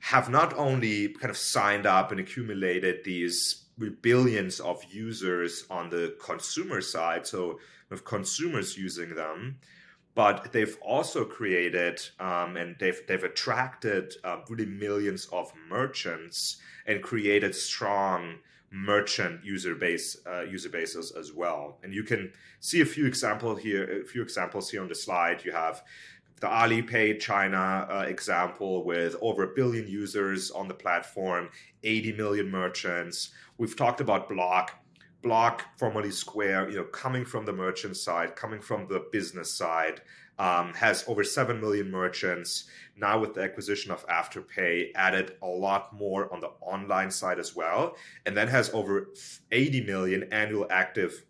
have 0.00 0.28
not 0.28 0.58
only 0.58 1.08
kind 1.20 1.30
of 1.30 1.36
signed 1.36 1.86
up 1.86 2.10
and 2.10 2.18
accumulated 2.18 3.04
these 3.04 3.64
billions 4.02 4.58
of 4.58 4.84
users 4.90 5.64
on 5.70 5.90
the 5.90 6.16
consumer 6.20 6.80
side, 6.80 7.28
so 7.28 7.60
with 7.90 8.04
consumers 8.04 8.76
using 8.76 9.14
them. 9.14 9.60
But 10.16 10.52
they've 10.52 10.76
also 10.82 11.24
created 11.24 12.00
um, 12.18 12.56
and 12.56 12.74
they've 12.80 13.00
they've 13.06 13.28
attracted 13.32 14.14
uh, 14.24 14.38
really 14.48 14.66
millions 14.66 15.26
of 15.26 15.52
merchants 15.68 16.60
and 16.86 17.02
created 17.02 17.54
strong 17.54 18.36
merchant 18.70 19.44
user 19.44 19.74
base 19.74 20.16
uh, 20.26 20.42
user 20.42 20.68
bases 20.68 21.12
as 21.12 21.32
well. 21.32 21.78
And 21.82 21.94
you 21.94 22.02
can 22.02 22.32
see 22.60 22.80
a 22.80 22.86
few 22.86 23.06
examples 23.06 23.60
here. 23.60 24.02
A 24.02 24.04
few 24.04 24.22
examples 24.22 24.70
here 24.70 24.82
on 24.82 24.88
the 24.88 24.94
slide. 24.94 25.44
You 25.44 25.52
have 25.52 25.82
the 26.40 26.48
Alipay 26.48 27.20
China 27.20 27.86
uh, 27.90 28.04
example 28.08 28.84
with 28.84 29.16
over 29.22 29.44
a 29.44 29.54
billion 29.54 29.86
users 29.86 30.50
on 30.50 30.68
the 30.68 30.74
platform, 30.74 31.48
80 31.84 32.12
million 32.12 32.50
merchants. 32.50 33.30
We've 33.56 33.76
talked 33.76 34.00
about 34.00 34.28
Block, 34.28 34.72
Block, 35.22 35.64
formerly 35.78 36.10
Square, 36.10 36.70
you 36.70 36.76
know, 36.76 36.84
coming 36.84 37.24
from 37.24 37.46
the 37.46 37.52
merchant 37.52 37.96
side, 37.96 38.36
coming 38.36 38.60
from 38.60 38.88
the 38.88 39.06
business 39.10 39.50
side, 39.50 40.02
um, 40.38 40.74
has 40.74 41.04
over 41.06 41.24
7 41.24 41.60
million 41.60 41.90
merchants. 41.90 42.64
Now, 42.96 43.18
with 43.18 43.34
the 43.34 43.42
acquisition 43.42 43.90
of 43.90 44.06
Afterpay, 44.06 44.92
added 44.94 45.36
a 45.42 45.46
lot 45.46 45.92
more 45.92 46.32
on 46.32 46.40
the 46.40 46.50
online 46.60 47.10
side 47.10 47.38
as 47.38 47.54
well, 47.54 47.96
and 48.26 48.36
then 48.36 48.48
has 48.48 48.70
over 48.72 49.08
80 49.50 49.82
million 49.82 50.28
annual 50.32 50.66
active 50.70 51.24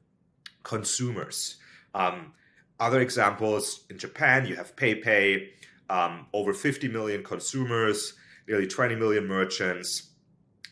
consumers. 0.63 1.57
Um, 1.95 2.33
other 2.81 3.01
examples 3.01 3.85
in 3.89 3.99
Japan, 3.99 4.47
you 4.47 4.57
have 4.57 4.75
PayPay, 4.77 5.49
um, 5.89 6.27
over 6.33 6.53
50 6.53 6.89
million 6.89 7.23
consumers, 7.23 8.15
nearly 8.49 8.67
20 8.67 8.97
million 8.97 9.27
merchants. 9.27 10.11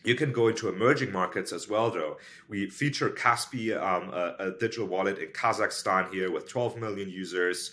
You 0.03 0.15
can 0.15 0.33
go 0.33 0.49
into 0.49 0.67
emerging 0.67 1.13
markets 1.13 1.53
as 1.53 1.69
well, 1.69 1.89
though. 1.89 2.17
We 2.49 2.69
feature 2.69 3.09
Kaspi, 3.09 3.75
um, 3.81 4.09
a, 4.09 4.35
a, 4.39 4.51
digital 4.51 4.85
wallet 4.85 5.17
in 5.17 5.29
Kazakhstan 5.29 6.11
here 6.11 6.29
with 6.29 6.49
12 6.49 6.77
million 6.77 7.09
users. 7.09 7.71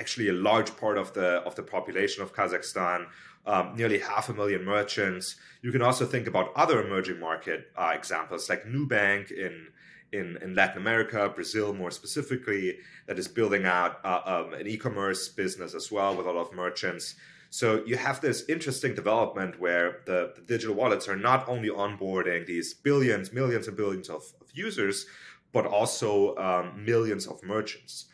Actually, 0.00 0.28
a 0.28 0.32
large 0.32 0.76
part 0.76 0.96
of 0.96 1.12
the 1.12 1.42
of 1.46 1.54
the 1.54 1.62
population 1.62 2.22
of 2.22 2.32
Kazakhstan, 2.32 3.06
um, 3.46 3.74
nearly 3.76 3.98
half 3.98 4.28
a 4.28 4.34
million 4.34 4.64
merchants. 4.64 5.36
You 5.62 5.72
can 5.72 5.82
also 5.82 6.06
think 6.06 6.26
about 6.28 6.52
other 6.54 6.84
emerging 6.86 7.18
market 7.18 7.70
uh, 7.76 7.92
examples 7.94 8.48
like 8.48 8.64
Nubank 8.64 9.30
in 9.30 9.68
in, 10.12 10.38
in 10.40 10.54
Latin 10.54 10.78
America, 10.78 11.28
Brazil 11.28 11.74
more 11.74 11.90
specifically, 11.90 12.78
that 13.06 13.18
is 13.18 13.28
building 13.28 13.66
out 13.66 14.00
uh, 14.04 14.20
um, 14.24 14.54
an 14.54 14.66
e-commerce 14.66 15.28
business 15.28 15.74
as 15.74 15.92
well 15.92 16.16
with 16.16 16.26
a 16.26 16.30
lot 16.30 16.48
of 16.48 16.54
merchants. 16.54 17.14
So 17.50 17.82
you 17.86 17.96
have 17.96 18.20
this 18.20 18.44
interesting 18.48 18.94
development 18.94 19.58
where 19.58 20.00
the, 20.06 20.32
the 20.34 20.42
digital 20.42 20.74
wallets 20.74 21.08
are 21.08 21.16
not 21.16 21.48
only 21.48 21.70
onboarding 21.70 22.46
these 22.46 22.74
billions, 22.74 23.32
millions 23.32 23.68
and 23.68 23.76
billions 23.76 24.08
of, 24.08 24.22
of 24.40 24.48
users, 24.52 25.06
but 25.52 25.66
also 25.66 26.36
um, 26.36 26.84
millions 26.84 27.26
of 27.26 27.42
merchants. 27.42 28.06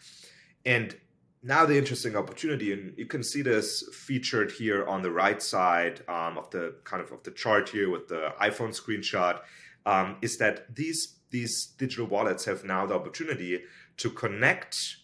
And 0.64 0.97
now 1.45 1.67
the 1.67 1.77
interesting 1.77 2.17
opportunity, 2.17 2.73
and 2.73 2.95
you 2.97 3.05
can 3.05 3.23
see 3.23 3.43
this 3.43 3.85
featured 3.93 4.51
here 4.51 4.87
on 4.87 5.03
the 5.03 5.11
right 5.11 5.43
side 5.43 6.01
um, 6.09 6.39
of 6.39 6.51
the 6.51 6.75
kind 6.85 7.03
of 7.03 7.13
of 7.13 7.23
the 7.23 7.31
chart 7.31 7.69
here 7.69 7.91
with 7.91 8.09
the 8.09 8.33
iPhone 8.41 8.75
screenshot, 8.75 9.41
um, 9.85 10.17
is 10.23 10.39
that 10.39 10.75
these 10.75 11.17
these 11.31 11.67
digital 11.79 12.07
wallets 12.07 12.47
have 12.47 12.65
now 12.65 12.87
the 12.87 12.95
opportunity 12.95 13.61
to 13.99 14.09
connect 14.11 14.97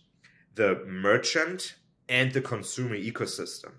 the 0.54 0.82
merchant 0.86 1.74
and 2.08 2.32
the 2.32 2.40
consumer 2.40 2.96
ecosystem 2.96 3.72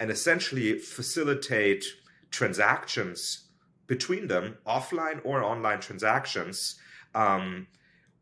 and 0.00 0.10
essentially 0.10 0.78
facilitate 0.78 1.84
transactions 2.30 3.44
between 3.86 4.28
them, 4.28 4.56
offline 4.66 5.20
or 5.24 5.42
online 5.42 5.80
transactions, 5.80 6.76
um, 7.14 7.66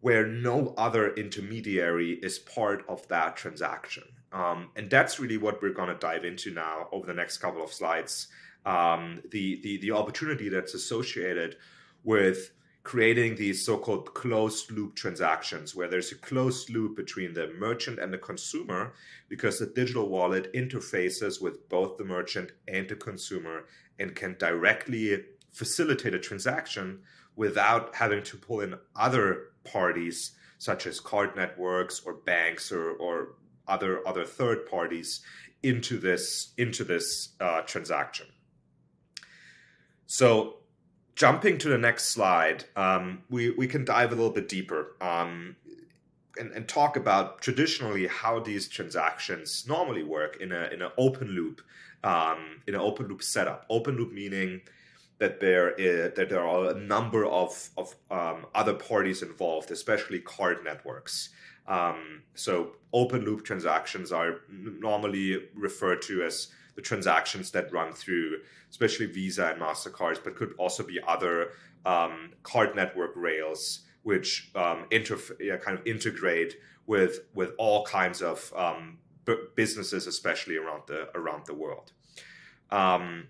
where 0.01 0.27
no 0.27 0.75
other 0.77 1.13
intermediary 1.15 2.13
is 2.23 2.39
part 2.39 2.85
of 2.89 3.07
that 3.09 3.37
transaction. 3.37 4.05
Um, 4.33 4.71
and 4.77 4.91
that's 4.91 5.19
really 5.19 5.39
what 5.39 5.61
we're 5.63 5.73
going 5.73 5.89
to 5.89 5.95
dive 5.95 6.25
into 6.25 6.53
now 6.53 6.89
over 6.93 7.07
the 7.07 7.15
next 7.15 7.39
couple 7.39 7.63
of 7.63 7.73
slides. 7.73 8.29
Um, 8.67 9.23
the, 9.31 9.61
the 9.63 9.79
the 9.79 9.93
opportunity 9.93 10.49
that's 10.49 10.75
associated 10.75 11.57
with 12.05 12.51
creating 12.83 13.37
these 13.37 13.65
so-called 13.65 14.15
closed 14.15 14.71
loop 14.71 14.95
transactions 14.95 15.75
where 15.75 15.89
there's 15.89 16.11
a 16.13 16.15
closed 16.15 16.71
loop 16.71 16.97
between 16.97 17.35
the 17.35 17.53
merchant 17.59 17.99
and 17.99 18.13
the 18.13 18.19
consumer 18.19 18.95
because 19.29 19.59
the 19.59 19.67
digital 19.67 20.09
wallet 20.09 20.51
interfaces 20.55 21.41
with 21.41 21.69
both 21.69 21.99
the 21.99 22.05
merchant 22.05 22.51
and 22.67 22.89
the 22.89 22.95
consumer 22.95 23.67
and 23.99 24.15
can 24.15 24.35
directly 24.39 25.23
facilitate 25.53 26.15
a 26.15 26.19
transaction 26.19 26.99
without 27.37 27.95
having 27.95 28.23
to 28.23 28.37
pull 28.37 28.61
in 28.61 28.75
other 28.97 29.51
parties 29.71 30.33
such 30.59 30.87
as 30.87 30.99
card 30.99 31.37
networks 31.37 32.03
or 32.05 32.15
banks 32.15 32.73
or, 32.73 32.93
or 32.93 33.29
other 33.67 34.07
other 34.07 34.25
third 34.25 34.67
parties 34.67 35.21
into 35.63 35.99
this 35.99 36.53
into 36.57 36.85
this 36.85 37.35
uh, 37.41 37.61
transaction 37.63 38.27
so 40.07 40.59
jumping 41.19 41.59
to 41.59 41.69
the 41.69 41.77
next 41.77 42.11
slide, 42.11 42.65
um, 42.77 43.23
we, 43.29 43.51
we 43.51 43.67
can 43.67 43.85
dive 43.85 44.13
a 44.13 44.15
little 44.15 44.31
bit 44.31 44.49
deeper 44.49 44.95
um, 45.01 45.57
and, 46.39 46.53
and, 46.53 46.69
talk 46.69 46.97
about 46.97 47.43
traditionally 47.43 48.07
how 48.07 48.39
these 48.39 48.69
transactions 48.69 49.65
normally 49.67 50.05
work 50.05 50.37
in 50.41 50.53
a 50.53 50.69
in 50.73 50.81
an 50.81 50.93
open 50.97 51.29
loop 51.29 51.61
um, 52.05 52.63
in 52.69 52.77
an 52.77 52.81
open 52.81 53.09
loop 53.09 53.23
setup. 53.25 53.67
Open 53.69 53.97
loop 53.97 54.13
meaning 54.13 54.61
that 55.19 55.41
there 55.41 55.71
is, 55.73 56.15
that 56.15 56.29
there 56.29 56.47
are 56.47 56.71
a 56.71 56.75
number 56.75 57.27
of 57.27 57.71
of 57.77 57.95
um, 58.11 58.47
other 58.55 58.75
parties 58.75 59.23
involved, 59.23 59.71
especially 59.71 60.21
card 60.21 60.65
networks. 60.65 61.31
Um, 61.67 62.23
so 62.35 62.77
open 62.93 63.25
loop 63.25 63.45
transactions 63.45 64.11
are 64.11 64.41
normally 64.49 65.49
referred 65.55 66.01
to 66.03 66.23
as 66.23 66.49
the 66.77 66.83
transactions 66.83 67.51
that 67.51 67.71
run 67.73 67.93
through, 67.93 68.39
especially 68.71 69.07
Visa 69.07 69.49
and 69.49 69.61
Mastercards, 69.61 70.23
but 70.23 70.37
could 70.37 70.55
also 70.57 70.83
be 70.83 70.99
other 71.07 71.51
um, 71.85 72.31
card 72.43 72.75
network 72.75 73.13
rails 73.17 73.81
which 74.03 74.51
um, 74.55 74.87
interf- 74.91 75.37
kind 75.61 75.79
of 75.79 75.87
integrate 75.87 76.57
with 76.87 77.21
with 77.35 77.51
all 77.59 77.85
kinds 77.85 78.23
of 78.23 78.53
um, 78.57 78.99
b- 79.27 79.37
businesses, 79.55 80.07
especially 80.07 80.57
around 80.57 80.83
the 80.87 81.11
around 81.15 81.45
the 81.47 81.55
world. 81.55 81.93
Um, 82.71 83.29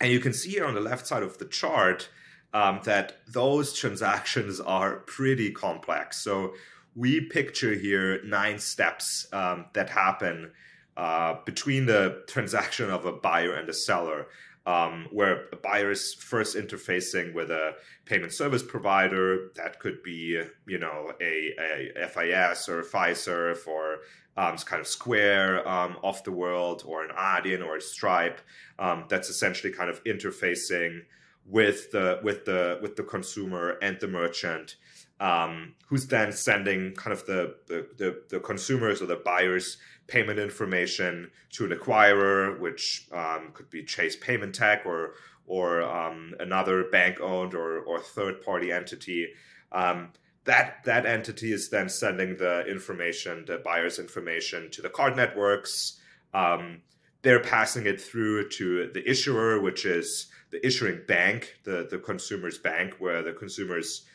and 0.00 0.10
you 0.10 0.20
can 0.20 0.32
see 0.32 0.50
here 0.50 0.66
on 0.66 0.74
the 0.74 0.80
left 0.80 1.06
side 1.06 1.22
of 1.22 1.38
the 1.38 1.44
chart 1.44 2.08
um, 2.52 2.80
that 2.84 3.18
those 3.28 3.72
transactions 3.72 4.60
are 4.60 4.96
pretty 4.96 5.50
complex. 5.50 6.22
So 6.22 6.54
we 6.96 7.20
picture 7.20 7.74
here 7.74 8.20
nine 8.24 8.58
steps 8.58 9.26
um, 9.32 9.66
that 9.74 9.90
happen 9.90 10.52
uh, 10.96 11.36
between 11.44 11.86
the 11.86 12.24
transaction 12.26 12.90
of 12.90 13.04
a 13.04 13.12
buyer 13.12 13.54
and 13.54 13.68
a 13.68 13.72
seller, 13.72 14.26
um, 14.66 15.06
where 15.12 15.46
a 15.52 15.56
buyer 15.56 15.90
is 15.90 16.14
first 16.14 16.56
interfacing 16.56 17.32
with 17.32 17.50
a 17.50 17.74
payment 18.04 18.32
service 18.32 18.62
provider. 18.62 19.50
That 19.54 19.78
could 19.78 20.02
be, 20.02 20.42
you 20.66 20.78
know, 20.78 21.12
a, 21.20 21.92
a 21.96 22.08
FIS 22.08 22.68
or 22.68 22.80
a 22.80 22.84
Fiserv 22.84 23.66
or 23.66 23.98
um, 24.36 24.56
kind 24.56 24.80
of 24.80 24.86
Square 24.86 25.68
um, 25.68 25.96
off 26.02 26.24
the 26.24 26.32
world 26.32 26.82
or 26.86 27.04
an 27.04 27.10
Adyen 27.16 27.64
or 27.64 27.76
a 27.76 27.80
Stripe. 27.80 28.40
Um, 28.78 29.04
that's 29.08 29.28
essentially 29.28 29.72
kind 29.72 29.90
of 29.90 30.02
interfacing 30.04 31.02
with 31.46 31.90
the 31.90 32.20
with 32.22 32.44
the 32.44 32.78
with 32.82 32.96
the 32.96 33.02
consumer 33.02 33.76
and 33.82 33.98
the 34.00 34.08
merchant, 34.08 34.76
um, 35.18 35.74
who's 35.88 36.06
then 36.06 36.32
sending 36.32 36.94
kind 36.94 37.12
of 37.12 37.26
the, 37.26 37.56
the 37.66 37.88
the, 37.96 38.22
the 38.28 38.40
consumers 38.40 39.02
or 39.02 39.06
the 39.06 39.16
buyers 39.16 39.78
payment 40.06 40.38
information 40.38 41.30
to 41.52 41.64
an 41.64 41.70
acquirer, 41.70 42.58
which 42.58 43.06
um, 43.12 43.50
could 43.54 43.70
be 43.70 43.84
Chase 43.84 44.16
Paymentech 44.16 44.86
or 44.86 45.14
or 45.46 45.82
um, 45.82 46.34
another 46.38 46.84
bank 46.84 47.20
owned 47.20 47.54
or 47.54 47.80
or 47.80 48.00
third 48.00 48.42
party 48.42 48.70
entity. 48.70 49.28
Um, 49.72 50.12
that 50.44 50.84
that 50.84 51.06
entity 51.06 51.52
is 51.52 51.68
then 51.70 51.88
sending 51.88 52.36
the 52.36 52.64
information, 52.66 53.44
the 53.46 53.58
buyer's 53.58 53.98
information, 53.98 54.70
to 54.70 54.82
the 54.82 54.88
card 54.88 55.16
networks. 55.16 56.00
Um, 56.32 56.82
they're 57.22 57.40
passing 57.40 57.86
it 57.86 58.00
through 58.00 58.48
to 58.50 58.90
the 58.92 59.08
issuer, 59.08 59.60
which 59.60 59.84
is 59.84 60.28
the 60.50 60.64
issuing 60.66 61.02
bank, 61.06 61.58
the, 61.64 61.86
the 61.90 61.98
consumer's 61.98 62.58
bank, 62.58 62.94
where 62.98 63.22
the 63.22 63.32
consumer's 63.32 64.06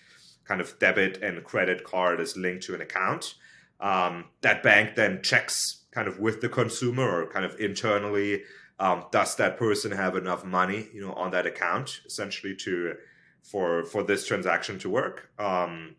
kind 0.46 0.62
of 0.62 0.78
debit 0.80 1.22
and 1.22 1.44
credit 1.44 1.84
card 1.84 2.20
is 2.20 2.36
linked 2.36 2.64
to 2.64 2.76
an 2.76 2.82
account. 2.82 3.36
Um, 3.80 4.26
that 4.42 4.64
bank 4.64 4.96
then 4.96 5.22
checks 5.22 5.84
kind 5.92 6.08
of 6.08 6.20
with 6.20 6.42
the 6.42 6.50
consumer 6.50 7.22
or 7.22 7.28
kind 7.28 7.46
of 7.46 7.60
internally, 7.60 8.44
um, 8.80 9.06
does 9.12 9.36
that 9.36 9.58
person 9.58 9.92
have 9.92 10.16
enough 10.16 10.44
money, 10.44 10.88
you 10.94 11.02
know, 11.02 11.14
on 11.14 11.32
that 11.32 11.46
account, 11.46 12.02
essentially 12.06 12.56
to 12.56 12.96
for 13.44 13.86
for 13.86 14.04
this 14.04 14.26
transaction 14.26 14.80
to 14.80 14.90
work. 14.90 15.30
Um, 15.40 15.96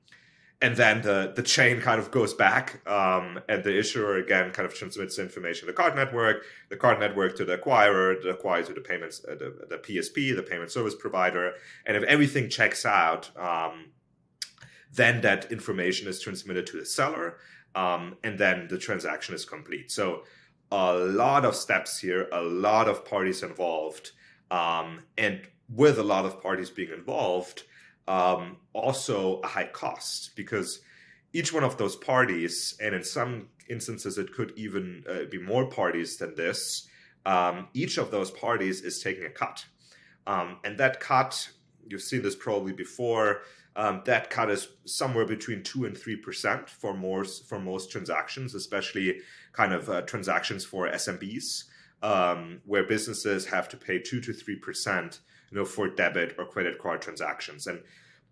and 0.62 0.76
then 0.76 1.02
the 1.02 1.32
the 1.36 1.42
chain 1.42 1.80
kind 1.80 2.00
of 2.00 2.10
goes 2.10 2.32
back, 2.32 2.86
um, 2.88 3.40
and 3.48 3.62
the 3.62 3.78
issuer 3.78 4.16
again 4.16 4.50
kind 4.52 4.66
of 4.66 4.74
transmits 4.74 5.18
information 5.18 5.66
to 5.66 5.66
the 5.66 5.76
card 5.76 5.94
network, 5.94 6.44
the 6.70 6.76
card 6.76 6.98
network 6.98 7.36
to 7.36 7.44
the 7.44 7.58
acquirer, 7.58 8.20
the 8.22 8.32
acquirer 8.34 8.66
to 8.66 8.72
the 8.72 8.80
payments, 8.80 9.22
uh, 9.28 9.34
the, 9.34 9.66
the 9.68 9.76
PSP, 9.76 10.34
the 10.34 10.42
payment 10.42 10.70
service 10.70 10.94
provider, 10.94 11.52
and 11.84 11.96
if 11.96 12.02
everything 12.04 12.48
checks 12.48 12.86
out, 12.86 13.30
um, 13.36 13.90
then 14.94 15.20
that 15.20 15.52
information 15.52 16.08
is 16.08 16.20
transmitted 16.20 16.66
to 16.66 16.78
the 16.78 16.86
seller, 16.86 17.36
um, 17.74 18.16
and 18.24 18.38
then 18.38 18.66
the 18.68 18.78
transaction 18.78 19.34
is 19.34 19.44
complete. 19.44 19.90
So 19.90 20.22
a 20.72 20.94
lot 20.94 21.44
of 21.44 21.54
steps 21.54 21.98
here, 21.98 22.28
a 22.32 22.40
lot 22.40 22.88
of 22.88 23.04
parties 23.04 23.42
involved, 23.42 24.12
um, 24.50 25.02
and 25.18 25.42
with 25.68 25.98
a 25.98 26.02
lot 26.02 26.24
of 26.24 26.40
parties 26.42 26.70
being 26.70 26.92
involved 26.92 27.64
um, 28.08 28.56
also 28.72 29.40
a 29.40 29.46
high 29.46 29.66
cost 29.66 30.36
because 30.36 30.80
each 31.32 31.52
one 31.52 31.64
of 31.64 31.76
those 31.76 31.96
parties, 31.96 32.76
and 32.80 32.94
in 32.94 33.04
some 33.04 33.48
instances 33.68 34.16
it 34.18 34.32
could 34.32 34.52
even 34.56 35.04
uh, 35.08 35.24
be 35.30 35.38
more 35.38 35.66
parties 35.66 36.16
than 36.18 36.34
this, 36.34 36.88
um, 37.24 37.68
each 37.74 37.98
of 37.98 38.10
those 38.10 38.30
parties 38.30 38.82
is 38.82 39.00
taking 39.00 39.24
a 39.24 39.30
cut. 39.30 39.64
Um, 40.26 40.58
and 40.64 40.78
that 40.78 41.00
cut, 41.00 41.50
you've 41.86 42.02
seen 42.02 42.22
this 42.22 42.36
probably 42.36 42.72
before, 42.72 43.42
um, 43.76 44.00
that 44.06 44.30
cut 44.30 44.50
is 44.50 44.68
somewhere 44.86 45.26
between 45.26 45.62
two 45.62 45.84
and 45.84 45.96
three 45.96 46.16
percent 46.16 46.70
for 46.70 46.94
most 46.94 47.46
for 47.46 47.58
most 47.58 47.90
transactions, 47.90 48.54
especially 48.54 49.20
kind 49.52 49.74
of 49.74 49.90
uh, 49.90 50.00
transactions 50.02 50.64
for 50.64 50.88
SMBs, 50.88 51.64
um, 52.02 52.62
where 52.64 52.84
businesses 52.84 53.44
have 53.46 53.68
to 53.68 53.76
pay 53.76 53.98
two 53.98 54.20
to 54.22 54.32
three 54.32 54.56
percent 54.56 55.20
you 55.50 55.58
know, 55.58 55.64
for 55.64 55.88
debit 55.88 56.34
or 56.38 56.46
credit 56.46 56.78
card 56.78 57.02
transactions. 57.02 57.66
And 57.66 57.80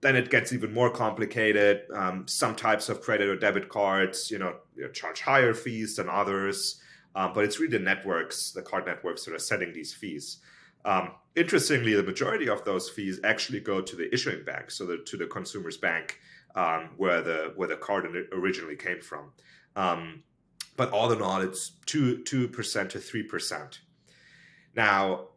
then 0.00 0.16
it 0.16 0.30
gets 0.30 0.52
even 0.52 0.72
more 0.72 0.90
complicated. 0.90 1.82
Um, 1.94 2.26
some 2.28 2.54
types 2.54 2.88
of 2.88 3.00
credit 3.00 3.28
or 3.28 3.36
debit 3.36 3.68
cards, 3.68 4.30
you 4.30 4.38
know, 4.38 4.54
charge 4.92 5.20
higher 5.20 5.54
fees 5.54 5.96
than 5.96 6.08
others. 6.08 6.80
Um, 7.14 7.32
but 7.32 7.44
it's 7.44 7.60
really 7.60 7.78
the 7.78 7.84
networks, 7.84 8.50
the 8.50 8.62
card 8.62 8.86
networks, 8.86 9.24
that 9.24 9.34
are 9.34 9.38
setting 9.38 9.72
these 9.72 9.94
fees. 9.94 10.38
Um, 10.84 11.12
interestingly, 11.36 11.94
the 11.94 12.02
majority 12.02 12.48
of 12.48 12.64
those 12.64 12.90
fees 12.90 13.20
actually 13.24 13.60
go 13.60 13.80
to 13.80 13.96
the 13.96 14.12
issuing 14.12 14.44
bank, 14.44 14.70
so 14.70 14.84
the, 14.84 14.98
to 14.98 15.16
the 15.16 15.26
consumer's 15.26 15.76
bank, 15.76 16.18
um, 16.54 16.90
where 16.96 17.22
the 17.22 17.52
where 17.56 17.68
the 17.68 17.76
card 17.76 18.06
originally 18.32 18.76
came 18.76 19.00
from. 19.00 19.32
Um, 19.76 20.24
but 20.76 20.90
all 20.90 21.12
in 21.12 21.22
all, 21.22 21.40
it's 21.40 21.72
two 21.86 22.22
two 22.24 22.48
percent 22.48 22.90
to 22.90 22.98
three 22.98 23.22
percent. 23.22 23.80
Now, 24.74 25.28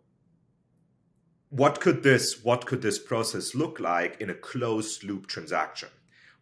what 1.50 1.80
could 1.80 2.04
this 2.04 2.44
what 2.44 2.66
could 2.66 2.82
this 2.82 3.00
process 3.00 3.56
look 3.56 3.80
like 3.80 4.20
in 4.20 4.30
a 4.30 4.34
closed 4.34 5.04
loop 5.04 5.28
transaction? 5.28 5.90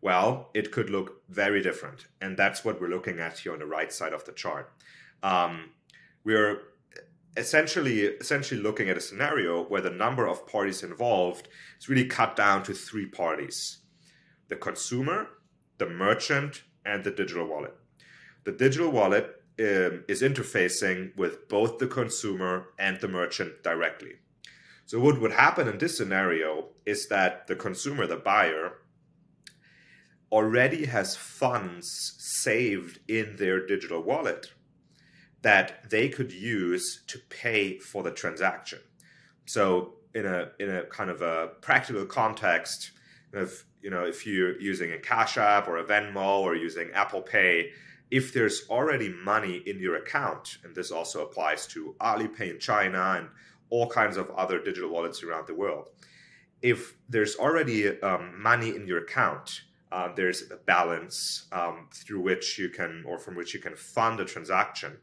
Well, 0.01 0.49
it 0.53 0.71
could 0.71 0.89
look 0.89 1.23
very 1.29 1.61
different, 1.61 2.07
and 2.21 2.37
that's 2.37 2.63
what 2.63 2.79
we're 2.79 2.89
looking 2.89 3.19
at 3.19 3.39
here 3.39 3.53
on 3.53 3.59
the 3.59 3.65
right 3.65 3.91
side 3.91 4.13
of 4.13 4.25
the 4.25 4.31
chart. 4.31 4.71
Um, 5.23 5.71
we're 6.23 6.61
essentially 7.37 8.01
essentially 8.01 8.61
looking 8.61 8.89
at 8.89 8.97
a 8.97 9.01
scenario 9.01 9.63
where 9.63 9.81
the 9.81 9.89
number 9.89 10.27
of 10.27 10.47
parties 10.47 10.83
involved 10.83 11.47
is 11.79 11.89
really 11.89 12.05
cut 12.05 12.35
down 12.35 12.63
to 12.63 12.73
three 12.73 13.05
parties: 13.05 13.79
the 14.47 14.55
consumer, 14.55 15.27
the 15.77 15.87
merchant, 15.87 16.63
and 16.85 17.03
the 17.03 17.11
digital 17.11 17.47
wallet. 17.47 17.75
The 18.43 18.51
digital 18.51 18.91
wallet 18.91 19.25
um, 19.59 20.03
is 20.07 20.21
interfacing 20.21 21.15
with 21.15 21.47
both 21.47 21.77
the 21.77 21.87
consumer 21.87 22.67
and 22.77 22.99
the 22.99 23.07
merchant 23.07 23.63
directly. 23.63 24.15
So 24.85 24.99
what 24.99 25.19
would 25.19 25.31
happen 25.31 25.67
in 25.67 25.77
this 25.77 25.97
scenario 25.97 26.67
is 26.85 27.07
that 27.07 27.47
the 27.47 27.55
consumer, 27.55 28.05
the 28.05 28.17
buyer, 28.17 28.73
already 30.31 30.85
has 30.85 31.15
funds 31.15 32.15
saved 32.17 32.99
in 33.07 33.35
their 33.37 33.65
digital 33.65 34.01
wallet 34.01 34.51
that 35.41 35.89
they 35.89 36.09
could 36.09 36.31
use 36.31 37.03
to 37.07 37.19
pay 37.29 37.77
for 37.77 38.03
the 38.03 38.11
transaction. 38.11 38.79
So 39.45 39.93
in 40.13 40.25
a 40.25 40.49
in 40.59 40.69
a 40.69 40.83
kind 40.85 41.09
of 41.09 41.21
a 41.21 41.49
practical 41.61 42.05
context, 42.05 42.91
if 43.33 43.65
you 43.81 43.89
know 43.89 44.05
if 44.05 44.25
you're 44.25 44.59
using 44.59 44.91
a 44.91 44.97
Cash 44.97 45.37
App 45.37 45.67
or 45.67 45.77
a 45.77 45.83
Venmo 45.83 46.39
or 46.39 46.55
using 46.55 46.89
Apple 46.93 47.21
Pay, 47.21 47.71
if 48.09 48.33
there's 48.33 48.63
already 48.69 49.09
money 49.09 49.57
in 49.65 49.79
your 49.79 49.95
account, 49.97 50.57
and 50.63 50.75
this 50.75 50.91
also 50.91 51.23
applies 51.23 51.67
to 51.67 51.95
Alipay 51.99 52.51
in 52.51 52.59
China 52.59 53.15
and 53.17 53.29
all 53.69 53.89
kinds 53.89 54.17
of 54.17 54.29
other 54.31 54.59
digital 54.59 54.89
wallets 54.89 55.23
around 55.23 55.47
the 55.47 55.55
world. 55.55 55.89
If 56.61 56.95
there's 57.09 57.35
already 57.35 57.99
um, 58.01 58.41
money 58.41 58.69
in 58.69 58.87
your 58.87 58.99
account, 58.99 59.61
uh, 59.91 60.09
there's 60.15 60.51
a 60.51 60.57
balance 60.57 61.47
um, 61.51 61.87
through 61.93 62.21
which 62.21 62.57
you 62.57 62.69
can, 62.69 63.03
or 63.07 63.17
from 63.17 63.35
which 63.35 63.53
you 63.53 63.59
can 63.59 63.75
fund 63.75 64.19
a 64.19 64.25
transaction. 64.25 64.97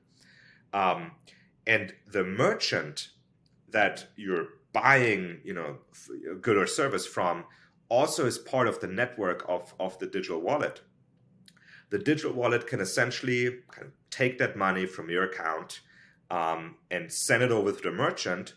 Um, 0.73 1.13
and 1.67 1.95
the 2.07 2.25
merchant 2.25 3.09
that 3.71 4.07
you're 4.17 4.49
buying, 4.73 5.41
you 5.45 5.55
know, 5.55 5.79
a 6.31 6.35
good 6.35 6.57
or 6.57 6.67
service 6.67 7.07
from, 7.07 7.45
also 7.89 8.27
is 8.27 8.39
part 8.39 8.69
of 8.69 8.81
the 8.81 8.87
network 8.87 9.45
of, 9.49 9.75
of 9.79 9.99
the 9.99 10.07
digital 10.07 10.41
wallet. 10.41 10.81
The 11.91 11.99
digital 11.99 12.33
wallet 12.33 12.67
can 12.67 12.81
essentially 12.81 13.59
kind 13.71 13.89
of 13.89 13.93
take 14.11 14.39
that 14.39 14.57
money 14.57 14.87
from 14.87 15.11
your 15.11 15.25
account 15.25 15.81
um, 16.33 16.77
and 16.91 17.13
send 17.13 17.43
it 17.43 17.53
over 17.53 17.71
to 17.73 17.83
the 17.83 17.93
merchant 17.93 18.55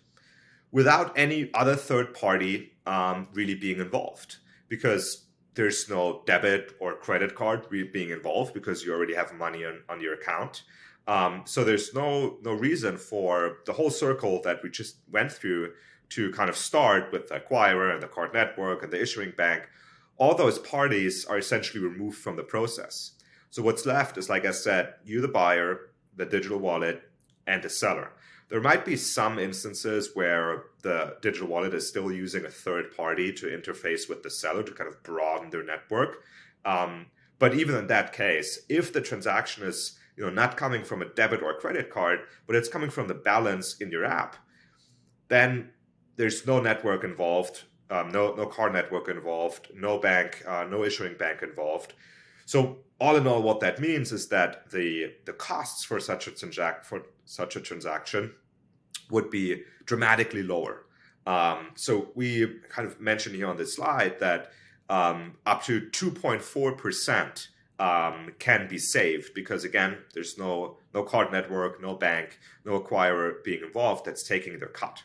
without 0.72 1.18
any 1.18 1.52
other 1.54 1.76
third 1.76 2.14
party 2.14 2.72
um, 2.88 3.28
really 3.34 3.54
being 3.54 3.80
involved 3.80 4.38
because 4.70 5.26
there's 5.56 5.90
no 5.90 6.24
debit 6.26 6.74
or 6.80 6.96
credit 6.96 7.36
card 7.36 7.68
being 7.70 8.10
involved 8.10 8.54
because 8.54 8.84
you 8.84 8.94
already 8.94 9.14
have 9.14 9.34
money 9.34 9.66
on, 9.66 9.82
on 9.90 10.00
your 10.00 10.14
account. 10.14 10.64
Um, 11.08 11.44
so 11.46 11.64
there's 11.64 11.94
no 11.94 12.38
no 12.44 12.54
reason 12.54 12.98
for 12.98 13.58
the 13.66 13.74
whole 13.74 13.92
circle 13.92 14.42
that 14.44 14.64
we 14.64 14.70
just 14.70 14.98
went 15.12 15.32
through 15.32 15.74
to 16.10 16.32
kind 16.32 16.50
of 16.50 16.58
start 16.58 17.12
with 17.12 17.28
the 17.28 17.40
acquirer 17.40 17.94
and 17.94 18.02
the 18.02 18.08
card 18.08 18.34
network 18.34 18.84
and 18.84 18.92
the 18.92 19.02
issuing 19.02 19.34
bank. 19.38 19.68
All 20.18 20.34
those 20.34 20.60
parties 20.60 21.26
are 21.26 21.38
essentially 21.38 21.84
removed 21.84 22.18
from 22.18 22.38
the 22.38 22.44
process. 22.44 23.12
So 23.50 23.62
what's 23.62 23.86
left 23.86 24.18
is, 24.18 24.30
like 24.30 24.46
I 24.46 24.52
said, 24.52 24.96
you 25.04 25.22
the 25.22 25.28
buyer, 25.28 25.92
the 26.16 26.26
digital 26.26 26.58
wallet, 26.58 27.04
and 27.48 27.64
the 27.64 27.70
seller. 27.70 28.12
There 28.50 28.62
might 28.62 28.86
be 28.86 28.96
some 28.96 29.40
instances 29.40 30.12
where 30.14 30.66
the 30.84 31.18
digital 31.22 31.48
wallet 31.48 31.74
is 31.74 31.88
still 31.88 32.12
using 32.12 32.46
a 32.46 32.50
third 32.50 32.96
party 32.96 33.34
to 33.34 33.48
interface 33.48 34.08
with 34.08 34.22
the 34.22 34.30
seller 34.30 34.64
to 34.64 34.72
kind 34.72 34.88
of 34.88 35.02
broaden 35.02 35.50
their 35.50 35.64
network. 35.64 36.24
Um, 36.64 37.08
but 37.40 37.56
even 37.56 37.76
in 37.76 37.88
that 37.88 38.14
case, 38.14 38.60
if 38.70 38.94
the 38.94 39.02
transaction 39.02 39.64
is 39.66 39.98
you 40.16 40.24
know 40.24 40.30
not 40.30 40.58
coming 40.58 40.84
from 40.84 41.02
a 41.02 41.10
debit 41.10 41.42
or 41.42 41.60
credit 41.60 41.90
card, 41.90 42.20
but 42.48 42.56
it's 42.56 42.70
coming 42.70 42.90
from 42.90 43.08
the 43.08 43.14
balance 43.14 43.78
in 43.82 43.92
your 43.92 44.06
app, 44.06 44.36
then 45.28 45.72
there's 46.16 46.46
no 46.48 46.62
network 46.62 47.04
involved, 47.04 47.64
um, 47.90 48.10
no 48.10 48.34
no 48.36 48.46
card 48.46 48.74
network 48.74 49.10
involved, 49.10 49.72
no 49.76 49.98
bank, 49.98 50.44
uh, 50.48 50.66
no 50.70 50.84
issuing 50.84 51.18
bank 51.18 51.42
involved. 51.42 51.94
So 52.46 52.78
all 53.00 53.16
in 53.18 53.28
all, 53.28 53.42
what 53.42 53.60
that 53.60 53.80
means 53.80 54.12
is 54.12 54.30
that 54.30 54.70
the 54.72 55.14
the 55.26 55.34
costs 55.34 55.84
for 55.84 56.00
such 56.00 56.28
a 56.28 56.32
transact 56.32 56.86
for 56.86 57.04
such 57.26 57.56
a 57.56 57.62
transaction 57.62 58.34
would 59.10 59.30
be 59.30 59.64
dramatically 59.86 60.44
lower. 60.44 60.86
Um, 61.28 61.72
so 61.76 62.10
we 62.16 62.60
kind 62.70 62.88
of 62.88 63.02
mentioned 63.02 63.36
here 63.36 63.48
on 63.48 63.58
this 63.58 63.76
slide 63.76 64.20
that 64.20 64.52
um, 64.90 65.38
up 65.46 65.64
to 65.64 65.82
2.4 65.82 66.78
percent 66.78 67.50
um, 67.80 68.34
can 68.40 68.68
be 68.68 68.78
saved 68.78 69.34
because 69.34 69.64
again, 69.64 69.98
there's 70.14 70.38
no 70.38 70.78
no 70.94 71.04
card 71.04 71.32
network, 71.32 71.82
no 71.82 71.96
bank, 71.96 72.40
no 72.64 72.80
acquirer 72.80 73.44
being 73.44 73.64
involved 73.64 74.06
that's 74.06 74.24
taking 74.24 74.60
their 74.60 74.70
cut. 74.70 75.04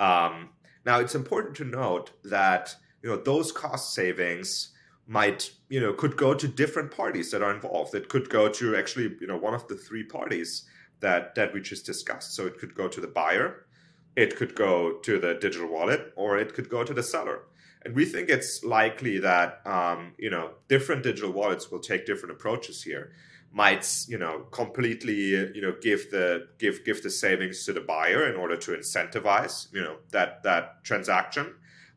Um, 0.00 0.50
Now, 0.84 0.98
it's 1.00 1.14
important 1.14 1.56
to 1.56 1.64
note 1.64 2.10
that 2.24 2.74
you 3.02 3.10
know 3.10 3.16
those 3.16 3.52
cost 3.52 3.94
savings 3.94 4.72
might 5.06 5.50
you 5.74 5.80
know 5.80 5.92
could 5.92 6.16
go 6.16 6.32
to 6.34 6.46
different 6.46 6.92
parties 6.92 7.32
that 7.32 7.42
are 7.42 7.52
involved. 7.52 7.96
It 7.96 8.08
could 8.08 8.30
go 8.30 8.48
to 8.48 8.76
actually 8.76 9.08
you 9.20 9.26
know 9.26 9.36
one 9.36 9.54
of 9.54 9.66
the 9.66 9.74
three 9.74 10.04
parties 10.04 10.68
that 11.00 11.34
that 11.34 11.52
we 11.52 11.60
just 11.60 11.84
discussed. 11.84 12.32
So 12.36 12.46
it 12.46 12.58
could 12.60 12.76
go 12.76 12.86
to 12.86 13.00
the 13.00 13.08
buyer, 13.08 13.66
it 14.14 14.36
could 14.36 14.54
go 14.54 14.98
to 15.06 15.18
the 15.18 15.34
digital 15.34 15.68
wallet, 15.68 16.12
or 16.14 16.38
it 16.38 16.54
could 16.54 16.68
go 16.68 16.84
to 16.84 16.94
the 16.94 17.02
seller. 17.02 17.38
And 17.84 17.92
we 17.96 18.04
think 18.04 18.28
it's 18.28 18.62
likely 18.62 19.18
that 19.18 19.48
um, 19.66 20.12
you 20.16 20.30
know 20.30 20.52
different 20.68 21.02
digital 21.02 21.32
wallets 21.32 21.72
will 21.72 21.80
take 21.90 22.06
different 22.06 22.32
approaches 22.36 22.84
here. 22.84 23.10
Might 23.50 23.84
you 24.06 24.18
know 24.18 24.34
completely 24.52 25.22
you 25.56 25.62
know 25.64 25.74
give 25.88 26.02
the 26.12 26.46
give 26.58 26.84
give 26.84 27.02
the 27.02 27.10
savings 27.10 27.64
to 27.66 27.72
the 27.72 27.80
buyer 27.80 28.22
in 28.30 28.36
order 28.36 28.56
to 28.64 28.70
incentivize 28.80 29.54
you 29.74 29.82
know 29.82 29.96
that 30.12 30.44
that 30.44 30.84
transaction. 30.84 31.46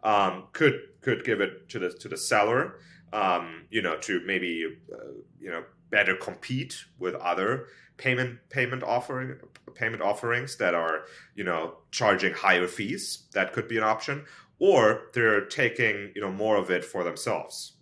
Um, 0.04 0.46
could 0.52 0.78
could 1.02 1.24
give 1.24 1.42
it 1.42 1.70
to 1.70 1.78
the 1.78 1.90
to 2.02 2.08
the 2.08 2.18
seller 2.18 2.80
um, 3.14 3.66
you 3.70 3.82
know 3.82 3.98
to 3.98 4.22
maybe 4.26 4.66
uh, 4.94 5.12
you 5.40 5.50
know 5.50 5.64
better 5.90 6.16
compete 6.16 6.86
with 7.00 7.16
other 7.16 7.68
payment 7.98 8.40
payment 8.50 8.84
offering 8.84 9.38
payment 9.76 10.02
offerings 10.02 10.58
that 10.58 10.74
are 10.74 11.06
you 11.36 11.44
know 11.44 11.76
charging 11.92 12.34
higher 12.34 12.68
fees. 12.68 13.24
That 13.34 13.54
could 13.54 13.68
be 13.68 13.78
an 13.78 13.84
option. 13.84 14.26
Or 14.60 15.10
they're 15.14 15.46
taking 15.46 16.12
you 16.16 16.22
know 16.22 16.32
more 16.32 16.58
of 16.58 16.72
it 16.72 16.84
for 16.84 17.04
themselves. 17.04 17.74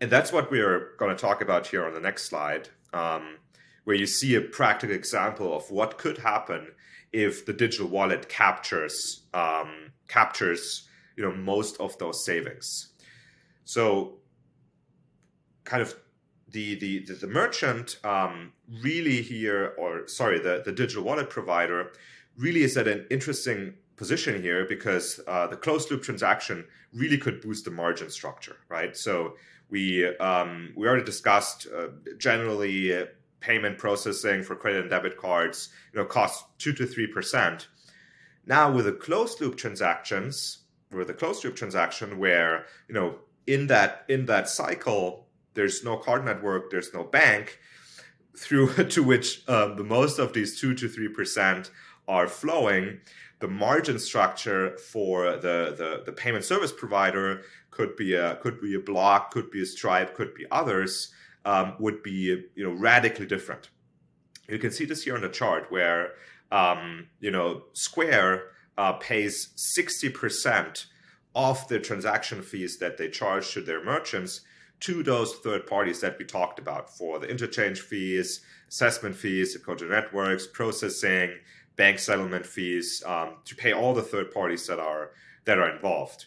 And 0.00 0.10
that's 0.10 0.32
what 0.32 0.50
we're 0.50 0.96
going 0.98 1.14
to 1.14 1.20
talk 1.20 1.40
about 1.40 1.68
here 1.68 1.86
on 1.86 1.94
the 1.94 2.00
next 2.00 2.24
slide 2.24 2.70
um, 2.92 3.38
where 3.84 3.94
you 3.94 4.06
see 4.06 4.34
a 4.34 4.40
practical 4.40 4.96
example 4.96 5.56
of 5.56 5.70
what 5.70 5.96
could 5.96 6.18
happen 6.18 6.72
if 7.12 7.46
the 7.46 7.52
digital 7.52 7.86
wallet 7.86 8.28
captures 8.28 9.22
um, 9.34 9.92
captures 10.08 10.88
you 11.16 11.22
know 11.22 11.32
most 11.32 11.78
of 11.78 11.96
those 11.98 12.24
savings 12.24 12.91
so 13.64 14.14
kind 15.64 15.82
of 15.82 15.94
the 16.48 16.74
the 16.76 17.04
the, 17.06 17.14
the 17.14 17.26
merchant 17.26 17.98
um, 18.04 18.52
really 18.82 19.22
here 19.22 19.74
or 19.78 20.06
sorry 20.06 20.38
the 20.38 20.62
the 20.64 20.72
digital 20.72 21.02
wallet 21.02 21.30
provider 21.30 21.92
really 22.36 22.62
is 22.62 22.76
at 22.76 22.88
an 22.88 23.06
interesting 23.10 23.74
position 23.96 24.42
here 24.42 24.64
because 24.66 25.20
uh, 25.28 25.46
the 25.46 25.56
closed 25.56 25.90
loop 25.90 26.02
transaction 26.02 26.64
really 26.92 27.18
could 27.18 27.40
boost 27.40 27.64
the 27.64 27.70
margin 27.70 28.10
structure, 28.10 28.56
right? 28.68 28.96
So 28.96 29.36
we 29.70 30.06
um, 30.18 30.72
we 30.76 30.86
already 30.86 31.04
discussed 31.04 31.66
uh, 31.74 31.88
generally 32.18 32.96
uh, 32.96 33.06
payment 33.40 33.78
processing 33.78 34.42
for 34.42 34.56
credit 34.56 34.80
and 34.80 34.90
debit 34.90 35.16
cards, 35.16 35.68
you 35.92 36.00
know, 36.00 36.06
costs 36.06 36.44
two 36.58 36.72
to 36.74 36.86
three 36.86 37.06
percent. 37.06 37.68
Now 38.46 38.72
with 38.72 38.86
the 38.86 38.92
closed 38.92 39.40
loop 39.40 39.56
transactions, 39.56 40.58
with 40.90 41.06
the 41.06 41.14
closed 41.14 41.44
loop 41.44 41.56
transaction, 41.56 42.18
where 42.18 42.66
you 42.88 42.94
know 42.94 43.18
in 43.46 43.66
that 43.68 44.04
in 44.08 44.26
that 44.26 44.48
cycle, 44.48 45.26
there's 45.54 45.84
no 45.84 45.96
card 45.96 46.24
network, 46.24 46.70
there's 46.70 46.94
no 46.94 47.04
bank 47.04 47.58
through 48.36 48.72
to 48.88 49.02
which 49.02 49.46
um, 49.48 49.76
the 49.76 49.84
most 49.84 50.18
of 50.18 50.32
these 50.32 50.60
two 50.60 50.74
to 50.74 50.88
three 50.88 51.08
percent 51.08 51.70
are 52.08 52.28
flowing 52.28 53.00
the 53.42 53.48
margin 53.48 53.98
structure 53.98 54.78
for 54.78 55.32
the, 55.32 55.74
the, 55.76 56.02
the 56.06 56.12
payment 56.12 56.44
service 56.44 56.70
provider 56.70 57.42
could 57.72 57.96
be 57.96 58.14
a 58.14 58.36
could 58.36 58.60
be 58.60 58.74
a 58.74 58.78
block, 58.78 59.32
could 59.32 59.50
be 59.50 59.60
a 59.62 59.66
stripe, 59.66 60.14
could 60.14 60.32
be 60.32 60.46
others, 60.52 61.12
um, 61.44 61.74
would 61.80 62.04
be 62.04 62.44
you 62.54 62.64
know 62.64 62.70
radically 62.70 63.26
different. 63.26 63.68
You 64.48 64.58
can 64.58 64.70
see 64.70 64.84
this 64.84 65.02
here 65.02 65.16
on 65.16 65.22
the 65.22 65.28
chart 65.28 65.72
where 65.72 66.12
um, 66.52 67.08
you 67.18 67.32
know 67.32 67.64
Square 67.72 68.44
uh, 68.78 68.92
pays 68.94 69.48
sixty 69.56 70.08
percent 70.08 70.86
of 71.34 71.66
the 71.68 71.78
transaction 71.78 72.42
fees 72.42 72.78
that 72.78 72.96
they 72.96 73.08
charge 73.08 73.52
to 73.52 73.60
their 73.60 73.84
merchants 73.84 74.42
to 74.80 75.02
those 75.02 75.34
third 75.34 75.66
parties 75.66 76.00
that 76.00 76.18
we 76.18 76.24
talked 76.24 76.58
about 76.58 76.94
for 76.96 77.20
the 77.20 77.28
interchange 77.28 77.80
fees, 77.80 78.44
assessment 78.68 79.14
fees, 79.14 79.52
the 79.52 79.60
code 79.60 79.82
networks, 79.88 80.46
processing, 80.46 81.30
bank 81.76 81.98
settlement 81.98 82.44
fees 82.44 83.02
um, 83.06 83.36
to 83.44 83.54
pay 83.54 83.72
all 83.72 83.94
the 83.94 84.02
third 84.02 84.32
parties 84.32 84.66
that 84.66 84.78
are 84.78 85.12
that 85.44 85.58
are 85.58 85.70
involved. 85.70 86.26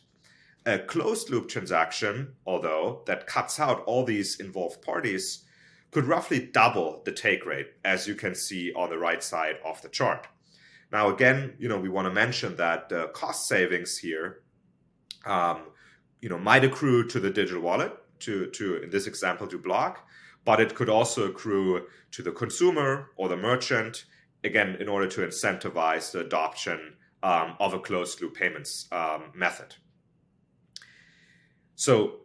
A 0.66 0.80
closed 0.80 1.30
loop 1.30 1.48
transaction, 1.48 2.34
although 2.46 3.04
that 3.06 3.28
cuts 3.28 3.60
out 3.60 3.84
all 3.86 4.04
these 4.04 4.40
involved 4.40 4.82
parties, 4.82 5.44
could 5.92 6.06
roughly 6.06 6.40
double 6.40 7.02
the 7.06 7.12
take 7.12 7.46
rate, 7.46 7.68
as 7.84 8.08
you 8.08 8.16
can 8.16 8.36
see 8.36 8.74
on 8.74 8.90
the 8.90 8.98
right 8.98 9.24
side 9.24 9.58
of 9.64 9.82
the 9.82 9.90
chart. 9.90 10.28
Now, 10.92 11.14
again, 11.14 11.54
you 11.60 11.70
know, 11.70 11.78
we 11.78 11.90
want 11.90 12.08
to 12.08 12.14
mention 12.14 12.56
that 12.56 12.90
the 12.90 13.08
cost 13.10 13.48
savings 13.48 13.98
here, 13.98 14.42
um, 15.26 15.64
you 16.22 16.30
know, 16.30 16.38
might 16.38 16.64
accrue 16.64 17.08
to 17.08 17.20
the 17.20 17.30
digital 17.30 17.62
wallet, 17.62 17.94
to 18.20 18.48
to 18.52 18.78
in 18.78 18.90
this 18.90 19.08
example 19.08 19.48
to 19.48 19.58
Block, 19.58 20.08
but 20.44 20.60
it 20.60 20.76
could 20.76 20.90
also 20.90 21.28
accrue 21.30 21.88
to 22.12 22.24
the 22.24 22.32
consumer 22.32 23.10
or 23.18 23.28
the 23.28 23.38
merchant 23.38 24.06
again, 24.46 24.78
in 24.80 24.88
order 24.88 25.08
to 25.08 25.22
incentivize 25.22 26.12
the 26.12 26.20
adoption 26.20 26.94
um, 27.24 27.56
of 27.60 27.74
a 27.74 27.80
closed 27.80 28.22
loop 28.22 28.36
payments 28.36 28.88
um, 28.92 29.32
method. 29.34 29.76
So, 31.76 32.22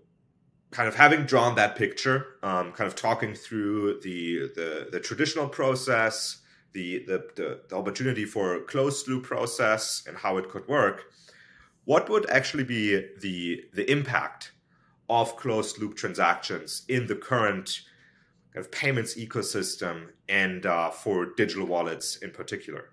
kind 0.70 0.86
of 0.86 0.94
having 0.94 1.24
drawn 1.24 1.56
that 1.56 1.74
picture, 1.74 2.36
um, 2.42 2.70
kind 2.72 2.86
of 2.86 2.94
talking 2.94 3.34
through 3.34 4.00
the, 4.02 4.50
the, 4.54 4.88
the 4.92 5.00
traditional 5.00 5.48
process, 5.48 6.42
the, 6.72 7.04
the, 7.06 7.24
the, 7.34 7.60
the 7.68 7.76
opportunity 7.76 8.24
for 8.24 8.54
a 8.54 8.60
closed 8.60 9.08
loop 9.08 9.24
process, 9.24 10.04
and 10.06 10.16
how 10.16 10.36
it 10.36 10.48
could 10.48 10.68
work, 10.68 11.06
what 11.84 12.08
would 12.08 12.28
actually 12.30 12.64
be 12.64 13.06
the, 13.20 13.64
the 13.72 13.90
impact 13.90 14.52
of 15.08 15.36
closed 15.36 15.78
loop 15.78 15.96
transactions 15.96 16.84
in 16.88 17.06
the 17.06 17.16
current 17.16 17.80
kind 18.52 18.64
of 18.64 18.70
payments 18.70 19.16
ecosystem 19.16 20.08
and 20.28 20.66
uh, 20.66 20.90
for 20.90 21.26
digital 21.36 21.66
wallets 21.66 22.16
in 22.16 22.30
particular? 22.30 22.90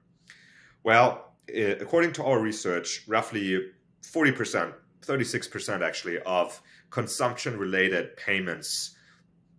Well, 0.83 1.33
according 1.53 2.13
to 2.13 2.23
our 2.23 2.39
research, 2.39 3.03
roughly 3.07 3.71
40%, 4.03 4.73
36% 5.01 5.81
actually, 5.81 6.19
of 6.19 6.61
consumption 6.89 7.57
related 7.57 8.15
payments, 8.17 8.95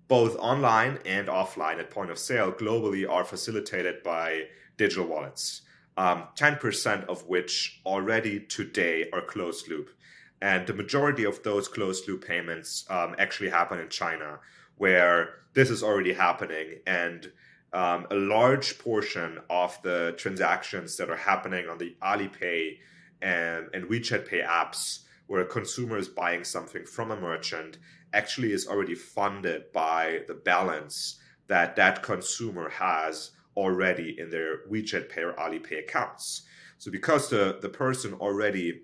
both 0.08 0.36
online 0.36 0.98
and 1.04 1.28
offline 1.28 1.78
at 1.78 1.90
point 1.90 2.10
of 2.10 2.18
sale, 2.18 2.50
globally 2.50 3.08
are 3.08 3.24
facilitated 3.24 4.02
by 4.02 4.44
digital 4.76 5.06
wallets. 5.06 5.62
Um, 5.98 6.28
10% 6.37 7.06
of 7.06 7.26
which 7.26 7.80
already 7.84 8.38
today 8.38 9.11
are 9.12 9.20
closed 9.20 9.68
loop. 9.68 9.90
And 10.40 10.64
the 10.64 10.72
majority 10.72 11.24
of 11.24 11.42
those 11.42 11.66
closed 11.66 12.06
loop 12.06 12.24
payments 12.24 12.87
um, 12.88 13.16
actually 13.18 13.50
happen 13.50 13.80
in 13.80 13.88
China, 13.88 14.38
where 14.76 15.30
this 15.54 15.70
is 15.70 15.82
already 15.82 16.12
happening 16.12 16.76
and 16.87 17.32
um, 17.72 18.06
a 18.12 18.14
large 18.14 18.78
portion 18.78 19.40
of 19.50 19.76
the 19.82 20.14
transactions 20.16 20.96
that 20.98 21.11
are 21.11 21.16
happening 21.16 21.68
on 21.68 21.78
the 21.78 21.96
Alipay 22.00 22.78
and, 23.20 23.66
and 23.74 23.87
WeChat 23.87 24.28
Pay 24.28 24.42
apps, 24.42 25.00
where 25.26 25.40
a 25.40 25.46
consumer 25.46 25.98
is 25.98 26.06
buying 26.06 26.44
something 26.44 26.84
from 26.87 27.11
a 27.11 27.20
merchant, 27.20 27.78
actually 28.12 28.52
is 28.52 28.68
already 28.68 28.94
funded 28.94 29.72
by 29.72 30.20
the 30.28 30.34
balance 30.34 31.18
that 31.48 31.74
that 31.74 32.04
consumer 32.04 32.68
has 32.68 33.32
already 33.58 34.16
in 34.18 34.30
their 34.30 34.66
WeChat 34.70 35.10
Pay 35.10 35.22
or 35.22 35.32
Alipay 35.34 35.80
accounts. 35.80 36.42
So, 36.78 36.90
because 36.90 37.28
the, 37.28 37.58
the 37.60 37.68
person 37.68 38.14
already 38.14 38.82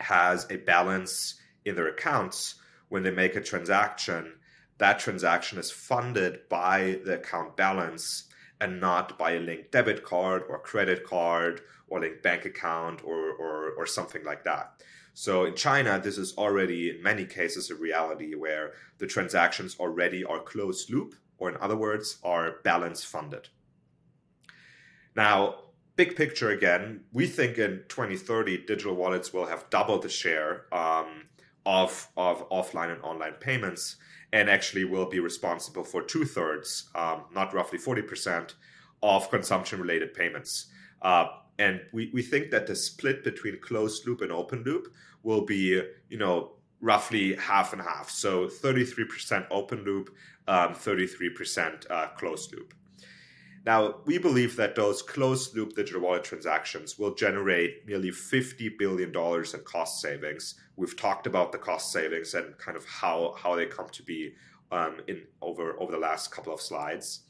has 0.00 0.46
a 0.50 0.56
balance 0.56 1.40
in 1.64 1.76
their 1.76 1.88
accounts 1.88 2.56
when 2.88 3.04
they 3.04 3.12
make 3.12 3.36
a 3.36 3.40
transaction, 3.40 4.34
that 4.78 4.98
transaction 4.98 5.58
is 5.58 5.70
funded 5.70 6.48
by 6.48 6.98
the 7.04 7.14
account 7.14 7.56
balance 7.56 8.24
and 8.60 8.80
not 8.80 9.16
by 9.16 9.32
a 9.32 9.40
linked 9.40 9.70
debit 9.70 10.04
card 10.04 10.42
or 10.48 10.58
credit 10.58 11.06
card 11.06 11.60
or 11.88 12.00
linked 12.00 12.22
bank 12.22 12.44
account 12.44 13.02
or, 13.04 13.30
or, 13.32 13.70
or 13.72 13.86
something 13.86 14.24
like 14.24 14.44
that. 14.44 14.82
So 15.12 15.44
in 15.44 15.54
China, 15.54 16.00
this 16.02 16.18
is 16.18 16.34
already 16.36 16.90
in 16.90 17.02
many 17.02 17.26
cases 17.26 17.70
a 17.70 17.74
reality 17.74 18.34
where 18.34 18.72
the 18.98 19.06
transactions 19.06 19.76
already 19.78 20.24
are 20.24 20.40
closed 20.40 20.90
loop, 20.90 21.14
or 21.38 21.50
in 21.50 21.56
other 21.60 21.76
words, 21.76 22.18
are 22.22 22.56
balance 22.64 23.04
funded. 23.04 23.48
Now, 25.20 25.56
big 25.96 26.16
picture 26.16 26.48
again, 26.48 27.02
we 27.12 27.26
think 27.26 27.58
in 27.58 27.82
2030, 27.88 28.64
digital 28.64 28.94
wallets 28.94 29.34
will 29.34 29.44
have 29.44 29.68
doubled 29.68 30.00
the 30.00 30.08
share 30.08 30.64
um, 30.72 31.26
of, 31.66 32.08
of 32.16 32.48
offline 32.48 32.90
and 32.90 33.02
online 33.02 33.34
payments 33.34 33.96
and 34.32 34.48
actually 34.48 34.84
will 34.84 35.04
be 35.04 35.20
responsible 35.20 35.84
for 35.84 36.00
two 36.00 36.24
thirds, 36.24 36.88
um, 36.94 37.24
not 37.34 37.52
roughly 37.52 37.78
40%, 37.78 38.54
of 39.02 39.30
consumption 39.30 39.78
related 39.78 40.14
payments. 40.14 40.68
Uh, 41.02 41.26
and 41.58 41.82
we, 41.92 42.10
we 42.14 42.22
think 42.22 42.50
that 42.50 42.66
the 42.66 42.74
split 42.74 43.22
between 43.22 43.60
closed 43.60 44.06
loop 44.06 44.22
and 44.22 44.32
open 44.32 44.62
loop 44.62 44.88
will 45.22 45.44
be, 45.44 45.82
you 46.08 46.16
know, 46.16 46.52
roughly 46.80 47.36
half 47.36 47.74
and 47.74 47.82
half. 47.82 48.08
So 48.08 48.46
33% 48.46 49.46
open 49.50 49.84
loop, 49.84 50.16
um, 50.48 50.72
33% 50.72 51.90
uh, 51.90 52.06
closed 52.16 52.54
loop. 52.54 52.72
Now, 53.66 53.96
we 54.06 54.16
believe 54.16 54.56
that 54.56 54.74
those 54.74 55.02
closed 55.02 55.54
loop 55.54 55.74
digital 55.74 56.00
wallet 56.00 56.24
transactions 56.24 56.98
will 56.98 57.14
generate 57.14 57.86
nearly 57.86 58.10
$50 58.10 58.78
billion 58.78 59.10
in 59.10 59.60
cost 59.64 60.00
savings. 60.00 60.54
We've 60.76 60.96
talked 60.96 61.26
about 61.26 61.52
the 61.52 61.58
cost 61.58 61.92
savings 61.92 62.32
and 62.32 62.56
kind 62.56 62.76
of 62.76 62.86
how, 62.86 63.34
how 63.36 63.56
they 63.56 63.66
come 63.66 63.88
to 63.90 64.02
be 64.02 64.34
um, 64.72 65.00
in 65.08 65.24
over, 65.42 65.78
over 65.78 65.92
the 65.92 65.98
last 65.98 66.30
couple 66.30 66.54
of 66.54 66.60
slides. 66.60 67.20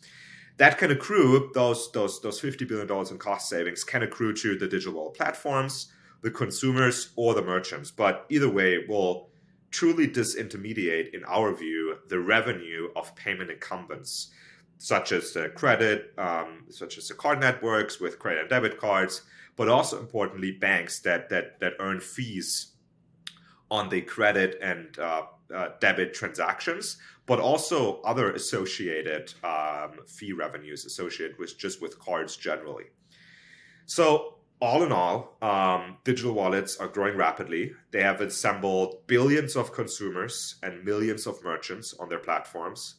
That 0.59 0.79
can 0.79 0.93
accrue, 0.93 1.51
those, 1.55 1.91
those, 1.93 2.21
those 2.21 2.41
$50 2.41 2.69
billion 2.69 2.89
in 3.11 3.19
cost 3.19 3.49
savings 3.49 3.83
can 3.83 4.03
accrue 4.03 4.35
to 4.35 4.57
the 4.57 4.69
digital 4.69 4.95
wallet 4.95 5.15
platforms, 5.15 5.93
the 6.23 6.31
consumers, 6.31 7.11
or 7.17 7.35
the 7.35 7.43
merchants. 7.43 7.91
But 7.91 8.27
either 8.29 8.49
way, 8.49 8.85
will 8.87 9.31
truly 9.71 10.07
disintermediate, 10.07 11.13
in 11.15 11.25
our 11.25 11.53
view, 11.55 11.97
the 12.09 12.21
revenue 12.21 12.91
of 12.95 13.17
payment 13.17 13.51
incumbents 13.51 14.31
such 14.81 15.13
as 15.13 15.33
the 15.35 15.51
credit, 15.51 16.15
um, 16.17 16.65
such 16.71 16.97
as 16.97 17.07
the 17.07 17.15
card 17.15 17.39
networks 17.39 18.01
with 18.01 18.19
credit 18.19 18.41
and 18.41 18.49
debit 18.49 18.81
cards, 18.81 19.23
but 19.55 19.69
also 19.69 19.99
importantly 19.99 20.53
banks 20.53 21.01
that 21.01 21.29
that 21.29 21.61
that 21.61 21.75
earn 21.81 22.01
fees 22.01 22.73
on 23.71 23.91
the 23.91 24.01
credit 24.01 24.59
and 24.63 24.99
uh, 24.99 25.23
uh, 25.55 25.69
debit 25.81 26.15
transactions, 26.15 26.97
but 27.27 27.39
also 27.39 28.01
other 28.03 28.33
associated 28.33 29.35
um, 29.45 30.01
fee 30.07 30.33
revenues 30.33 30.87
associated 30.87 31.39
with 31.39 31.59
just 31.59 31.83
with 31.83 31.99
cards 31.99 32.35
generally. 32.37 32.87
So 33.85 34.39
all 34.63 34.83
in 34.83 34.93
all, 34.93 35.37
um, 35.43 35.99
digital 36.05 36.33
wallets 36.33 36.79
are 36.79 36.89
growing 36.89 37.19
rapidly. 37.19 37.73
They 37.91 38.03
have 38.03 38.23
assembled 38.23 39.07
billions 39.07 39.57
of 39.57 39.75
consumers 39.75 40.57
and 40.63 40.85
millions 40.85 41.27
of 41.27 41.45
merchants 41.45 41.95
on 42.01 42.09
their 42.09 42.19
platforms. 42.19 42.95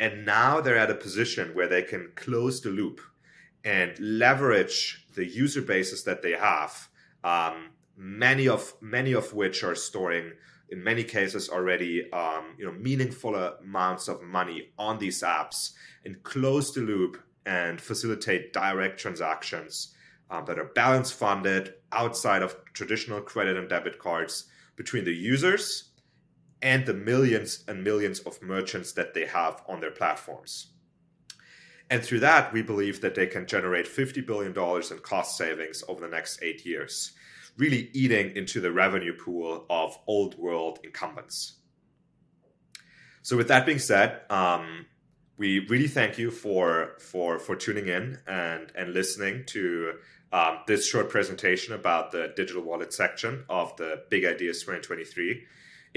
And 0.00 0.24
now 0.24 0.60
they're 0.60 0.78
at 0.78 0.90
a 0.90 0.94
position 0.94 1.54
where 1.54 1.68
they 1.68 1.82
can 1.82 2.12
close 2.14 2.60
the 2.60 2.70
loop 2.70 3.00
and 3.64 3.98
leverage 3.98 5.06
the 5.14 5.26
user 5.26 5.62
bases 5.62 6.04
that 6.04 6.22
they 6.22 6.32
have, 6.32 6.88
um, 7.24 7.70
many 7.96 8.46
of 8.46 8.74
many 8.80 9.12
of 9.12 9.34
which 9.34 9.64
are 9.64 9.74
storing, 9.74 10.32
in 10.70 10.82
many 10.84 11.02
cases 11.02 11.48
already, 11.48 12.10
um, 12.12 12.54
you 12.58 12.64
know, 12.64 12.72
meaningful 12.72 13.34
amounts 13.34 14.06
of 14.06 14.22
money 14.22 14.70
on 14.78 14.98
these 14.98 15.22
apps, 15.22 15.72
and 16.04 16.22
close 16.22 16.72
the 16.72 16.80
loop 16.80 17.20
and 17.44 17.80
facilitate 17.80 18.52
direct 18.52 19.00
transactions 19.00 19.94
um, 20.30 20.44
that 20.44 20.58
are 20.58 20.70
balance 20.74 21.10
funded 21.10 21.74
outside 21.90 22.42
of 22.42 22.56
traditional 22.74 23.20
credit 23.20 23.56
and 23.56 23.68
debit 23.68 23.98
cards 23.98 24.44
between 24.76 25.04
the 25.04 25.14
users 25.14 25.87
and 26.62 26.86
the 26.86 26.94
millions 26.94 27.64
and 27.68 27.84
millions 27.84 28.20
of 28.20 28.42
merchants 28.42 28.92
that 28.92 29.14
they 29.14 29.26
have 29.26 29.62
on 29.68 29.80
their 29.80 29.90
platforms. 29.90 30.68
And 31.90 32.02
through 32.02 32.20
that, 32.20 32.52
we 32.52 32.62
believe 32.62 33.00
that 33.00 33.14
they 33.14 33.26
can 33.26 33.46
generate 33.46 33.86
$50 33.86 34.26
billion 34.26 34.52
in 34.52 34.98
cost 34.98 35.38
savings 35.38 35.82
over 35.88 36.00
the 36.00 36.08
next 36.08 36.42
eight 36.42 36.66
years, 36.66 37.12
really 37.56 37.90
eating 37.94 38.36
into 38.36 38.60
the 38.60 38.72
revenue 38.72 39.14
pool 39.14 39.64
of 39.70 39.98
old 40.06 40.38
world 40.38 40.80
incumbents. 40.84 41.54
So, 43.22 43.36
with 43.36 43.48
that 43.48 43.66
being 43.66 43.78
said, 43.78 44.20
um, 44.30 44.86
we 45.38 45.60
really 45.60 45.88
thank 45.88 46.18
you 46.18 46.30
for, 46.30 46.94
for, 46.98 47.38
for 47.38 47.56
tuning 47.56 47.88
in 47.88 48.18
and, 48.26 48.72
and 48.74 48.92
listening 48.92 49.44
to 49.46 49.94
um, 50.32 50.58
this 50.66 50.86
short 50.86 51.08
presentation 51.08 51.74
about 51.74 52.10
the 52.10 52.32
digital 52.36 52.62
wallet 52.62 52.92
section 52.92 53.44
of 53.48 53.74
the 53.76 54.02
Big 54.10 54.24
Ideas 54.24 54.60
2023. 54.60 55.44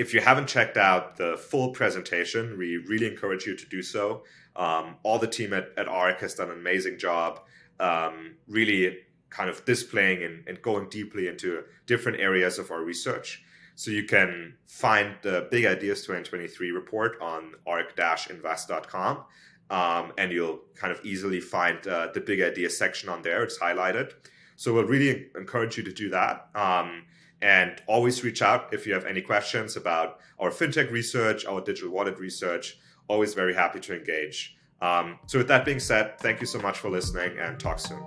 If 0.02 0.16
you 0.16 0.20
haven't 0.20 0.48
checked 0.48 0.78
out 0.78 1.18
the 1.18 1.38
full 1.38 1.70
presentation, 1.70 2.58
we 2.58 2.78
really 2.78 3.06
encourage 3.06 3.46
you 3.46 3.56
to 3.56 3.66
do 3.70 3.84
so. 3.84 4.24
Um, 4.56 4.96
all 5.04 5.20
the 5.20 5.28
team 5.28 5.54
at, 5.54 5.70
at 5.78 5.88
ARK 5.88 6.22
has 6.22 6.34
done 6.34 6.50
an 6.50 6.58
amazing 6.58 6.98
job, 6.98 7.42
um, 7.80 8.34
really 8.48 8.98
kind 9.30 9.48
of 9.48 9.64
displaying 9.64 10.24
and, 10.24 10.44
and, 10.48 10.60
going 10.64 10.90
deeply 10.90 11.28
into 11.28 11.64
different 11.86 12.20
areas 12.20 12.58
of 12.58 12.72
our 12.72 12.84
research. 12.84 13.44
So 13.76 13.92
you 13.92 14.06
can 14.06 14.56
find 14.66 15.18
the 15.22 15.48
Big 15.52 15.66
Ideas 15.66 16.02
2023 16.02 16.72
report 16.72 17.22
on 17.22 17.54
ark-invest.com. 17.68 19.24
Um, 19.70 20.14
and 20.18 20.32
you'll 20.32 20.62
kind 20.76 20.92
of 20.92 21.06
easily 21.06 21.40
find 21.40 21.78
uh, 21.88 22.08
the 22.12 22.22
big 22.22 22.42
Ideas 22.42 22.76
section 22.76 23.08
on 23.08 23.22
there. 23.22 23.44
It's 23.44 23.60
highlighted. 23.60 24.14
So 24.56 24.74
we'll 24.74 24.86
really 24.86 25.28
encourage 25.36 25.78
you 25.78 25.84
to 25.84 25.94
do 25.94 26.10
that. 26.10 26.50
Um, 26.56 27.04
and 27.42 27.82
always 27.88 28.24
reach 28.24 28.42
out 28.42 28.74
if 28.74 28.86
you 28.86 28.94
have 28.94 29.06
any 29.06 29.22
questions 29.22 29.76
about 29.76 30.20
our 30.40 30.50
fintech 30.50 30.92
research, 30.92 31.46
our 31.46 31.62
digital 31.62 31.92
wallet 31.92 32.20
research. 32.20 32.78
Always 33.08 33.34
very 33.34 33.54
happy 33.54 33.80
to 33.82 33.96
engage. 33.96 34.58
Um, 34.82 35.20
so, 35.28 35.38
with 35.38 35.48
that 35.48 35.66
being 35.66 35.80
said, 35.80 36.20
thank 36.20 36.40
you 36.42 36.48
so 36.48 36.60
much 36.60 36.80
for 36.80 36.90
listening 36.90 37.38
and 37.38 37.60
talk 37.60 37.80
soon. 37.80 38.04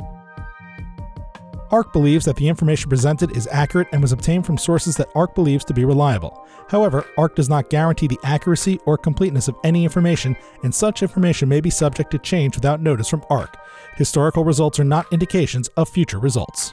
ARK 1.70 1.92
believes 1.92 2.25
that 2.25 2.37
the 2.37 2.49
information 2.49 2.88
presented 2.88 3.37
is 3.37 3.49
accurate 3.51 3.88
and 3.92 4.01
was 4.01 4.12
obtained 4.12 4.47
from 4.47 4.57
sources 4.57 4.97
that 4.97 5.09
ARK 5.14 5.35
believes 5.35 5.64
to 5.64 5.75
be 5.75 5.85
reliable. 5.85 6.47
However, 6.68 7.07
ARK 7.18 7.35
does 7.35 7.49
not 7.49 7.70
guarantee 7.70 8.07
the 8.07 8.18
accuracy 8.23 8.79
or 8.87 8.97
completeness 8.97 9.49
of 9.49 9.57
any 9.64 9.83
information, 9.83 10.37
and 10.62 10.75
such 10.75 11.03
information 11.03 11.49
may 11.49 11.61
be 11.61 11.70
subject 11.70 12.11
to 12.12 12.18
change 12.18 12.55
without 12.55 12.81
notice 12.81 13.09
from 13.09 13.25
ARK. 13.29 13.57
Historical 13.97 14.44
results 14.44 14.79
are 14.79 14.85
not 14.85 15.12
indications 15.12 15.68
of 15.77 15.88
future 15.88 16.18
results. 16.18 16.73